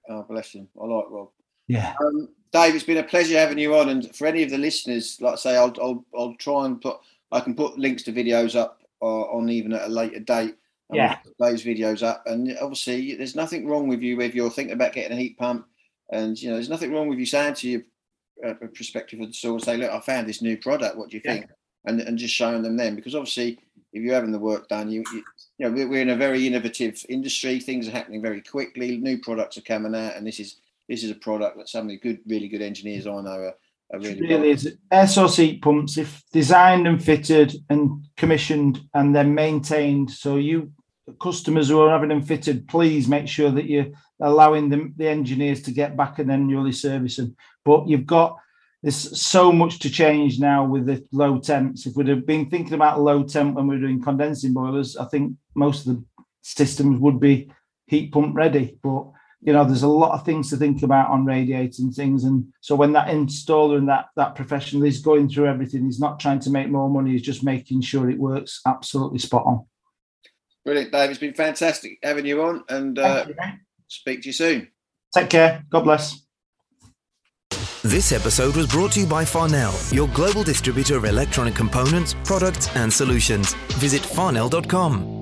Oh, 0.08 0.26
bless 0.28 0.50
him. 0.50 0.66
I 0.76 0.86
like 0.86 1.04
Rob. 1.08 1.28
Yeah. 1.68 1.94
Um, 2.04 2.30
Dave, 2.50 2.74
it's 2.74 2.82
been 2.82 2.96
a 2.96 3.04
pleasure 3.04 3.38
having 3.38 3.58
you 3.58 3.76
on, 3.76 3.90
and 3.90 4.12
for 4.16 4.26
any 4.26 4.42
of 4.42 4.50
the 4.50 4.58
listeners, 4.58 5.18
like 5.20 5.34
I 5.34 5.36
say, 5.36 5.56
I'll 5.56 5.72
I'll, 5.80 6.04
I'll 6.18 6.34
try 6.34 6.66
and 6.66 6.80
put 6.80 6.96
I 7.30 7.38
can 7.38 7.54
put 7.54 7.78
links 7.78 8.02
to 8.04 8.12
videos 8.12 8.56
up 8.56 8.80
uh, 9.00 9.04
on 9.04 9.48
even 9.50 9.72
at 9.72 9.86
a 9.86 9.88
later 9.88 10.18
date. 10.18 10.56
Yeah. 10.92 11.18
Those 11.38 11.62
videos 11.62 12.02
up, 12.02 12.24
and 12.26 12.58
obviously, 12.60 13.14
there's 13.14 13.36
nothing 13.36 13.68
wrong 13.68 13.86
with 13.86 14.00
you 14.00 14.20
if 14.20 14.34
you're 14.34 14.50
thinking 14.50 14.74
about 14.74 14.94
getting 14.94 15.16
a 15.16 15.20
heat 15.20 15.38
pump, 15.38 15.68
and 16.10 16.40
you 16.40 16.48
know, 16.48 16.54
there's 16.54 16.68
nothing 16.68 16.92
wrong 16.92 17.08
with 17.08 17.18
you 17.18 17.26
saying 17.26 17.54
to 17.54 17.68
your 17.68 17.82
uh, 18.44 18.48
uh, 18.48 18.54
a 18.62 18.68
perspective 18.68 19.20
of 19.20 19.28
the 19.28 19.32
store 19.34 19.60
say, 19.60 19.76
look, 19.76 19.90
I 19.90 20.00
found 20.00 20.28
this 20.28 20.42
new 20.42 20.56
product. 20.56 20.96
What 20.96 21.10
do 21.10 21.16
you 21.16 21.22
think? 21.22 21.46
And 21.86 22.00
and 22.00 22.18
just 22.18 22.34
showing 22.34 22.62
them 22.62 22.76
then 22.76 22.94
because 22.94 23.14
obviously 23.14 23.58
if 23.92 24.02
you're 24.02 24.14
having 24.14 24.32
the 24.32 24.38
work 24.38 24.68
done, 24.68 24.90
you, 24.90 25.02
you, 25.12 25.22
you 25.58 25.68
know 25.68 25.70
we're 25.70 26.02
in 26.02 26.10
a 26.10 26.16
very 26.16 26.46
innovative 26.46 27.02
industry. 27.08 27.58
Things 27.58 27.88
are 27.88 27.92
happening 27.92 28.22
very 28.22 28.40
quickly. 28.40 28.98
New 28.98 29.18
products 29.18 29.56
are 29.56 29.62
coming 29.62 29.94
out, 29.94 30.16
and 30.16 30.26
this 30.26 30.40
is 30.40 30.60
this 30.88 31.02
is 31.02 31.10
a 31.10 31.16
product 31.16 31.56
that 31.56 31.68
some 31.68 31.84
of 31.84 31.88
the 31.88 31.98
good, 31.98 32.20
really 32.26 32.48
good 32.48 32.62
engineers 32.62 33.06
I 33.06 33.20
know 33.20 33.30
are, 33.30 33.54
are 33.92 33.98
really. 33.98 34.20
Really 34.20 34.50
is. 34.50 34.76
Air 34.92 35.06
source 35.06 35.36
heat 35.36 35.62
pumps, 35.62 35.96
if 35.96 36.22
designed 36.32 36.86
and 36.86 37.02
fitted 37.02 37.54
and 37.68 38.04
commissioned 38.16 38.80
and 38.94 39.14
then 39.14 39.34
maintained, 39.34 40.10
so 40.10 40.36
you 40.36 40.72
customers 41.18 41.68
who 41.68 41.80
are 41.80 41.90
having 41.90 42.08
them 42.08 42.22
fitted, 42.22 42.68
please 42.68 43.08
make 43.08 43.28
sure 43.28 43.50
that 43.50 43.66
you're 43.66 43.88
allowing 44.20 44.68
them, 44.68 44.94
the 44.96 45.08
engineers 45.08 45.62
to 45.62 45.72
get 45.72 45.96
back 45.96 46.18
and 46.18 46.30
annually 46.30 46.72
service 46.72 47.16
them. 47.16 47.36
But 47.64 47.88
you've 47.88 48.06
got 48.06 48.36
there's 48.82 49.20
so 49.20 49.52
much 49.52 49.78
to 49.80 49.90
change 49.90 50.38
now 50.38 50.64
with 50.64 50.86
the 50.86 51.04
low 51.12 51.38
temps. 51.38 51.86
If 51.86 51.96
we'd 51.96 52.08
have 52.08 52.26
been 52.26 52.48
thinking 52.48 52.74
about 52.74 53.00
low 53.00 53.22
temp 53.22 53.54
when 53.54 53.66
we 53.66 53.76
were 53.76 53.82
doing 53.82 54.02
condensing 54.02 54.54
boilers, 54.54 54.96
I 54.96 55.04
think 55.04 55.34
most 55.54 55.86
of 55.86 55.96
the 55.96 56.04
systems 56.42 56.98
would 56.98 57.20
be 57.20 57.52
heat 57.86 58.10
pump 58.10 58.34
ready. 58.34 58.78
But 58.82 59.06
you 59.42 59.52
know, 59.54 59.64
there's 59.64 59.82
a 59.82 59.88
lot 59.88 60.12
of 60.12 60.24
things 60.24 60.50
to 60.50 60.56
think 60.56 60.82
about 60.82 61.10
on 61.10 61.24
radiators 61.24 61.78
and 61.78 61.94
things. 61.94 62.24
And 62.24 62.52
so 62.60 62.74
when 62.74 62.92
that 62.92 63.08
installer 63.08 63.78
and 63.78 63.88
that 63.88 64.06
that 64.16 64.34
professional 64.34 64.84
is 64.84 65.00
going 65.00 65.28
through 65.28 65.46
everything, 65.46 65.84
he's 65.84 66.00
not 66.00 66.20
trying 66.20 66.40
to 66.40 66.50
make 66.50 66.68
more 66.68 66.90
money, 66.90 67.12
he's 67.12 67.22
just 67.22 67.44
making 67.44 67.82
sure 67.82 68.10
it 68.10 68.18
works 68.18 68.60
absolutely 68.66 69.18
spot 69.18 69.44
on. 69.46 69.66
Brilliant, 70.64 70.92
Dave. 70.92 71.10
It's 71.10 71.18
been 71.18 71.34
fantastic 71.34 71.98
having 72.02 72.26
you 72.26 72.42
on 72.42 72.64
and 72.68 72.98
uh, 72.98 73.26
you, 73.28 73.34
speak 73.88 74.22
to 74.22 74.28
you 74.28 74.32
soon. 74.32 74.68
Take 75.14 75.30
care. 75.30 75.64
God 75.70 75.84
bless. 75.84 76.20
This 77.82 78.12
episode 78.12 78.56
was 78.56 78.66
brought 78.66 78.92
to 78.92 79.00
you 79.00 79.06
by 79.06 79.24
Farnell, 79.24 79.74
your 79.90 80.08
global 80.08 80.42
distributor 80.42 80.96
of 80.96 81.06
electronic 81.06 81.54
components, 81.54 82.14
products, 82.24 82.68
and 82.76 82.92
solutions. 82.92 83.54
Visit 83.78 84.02
farnell.com. 84.02 85.19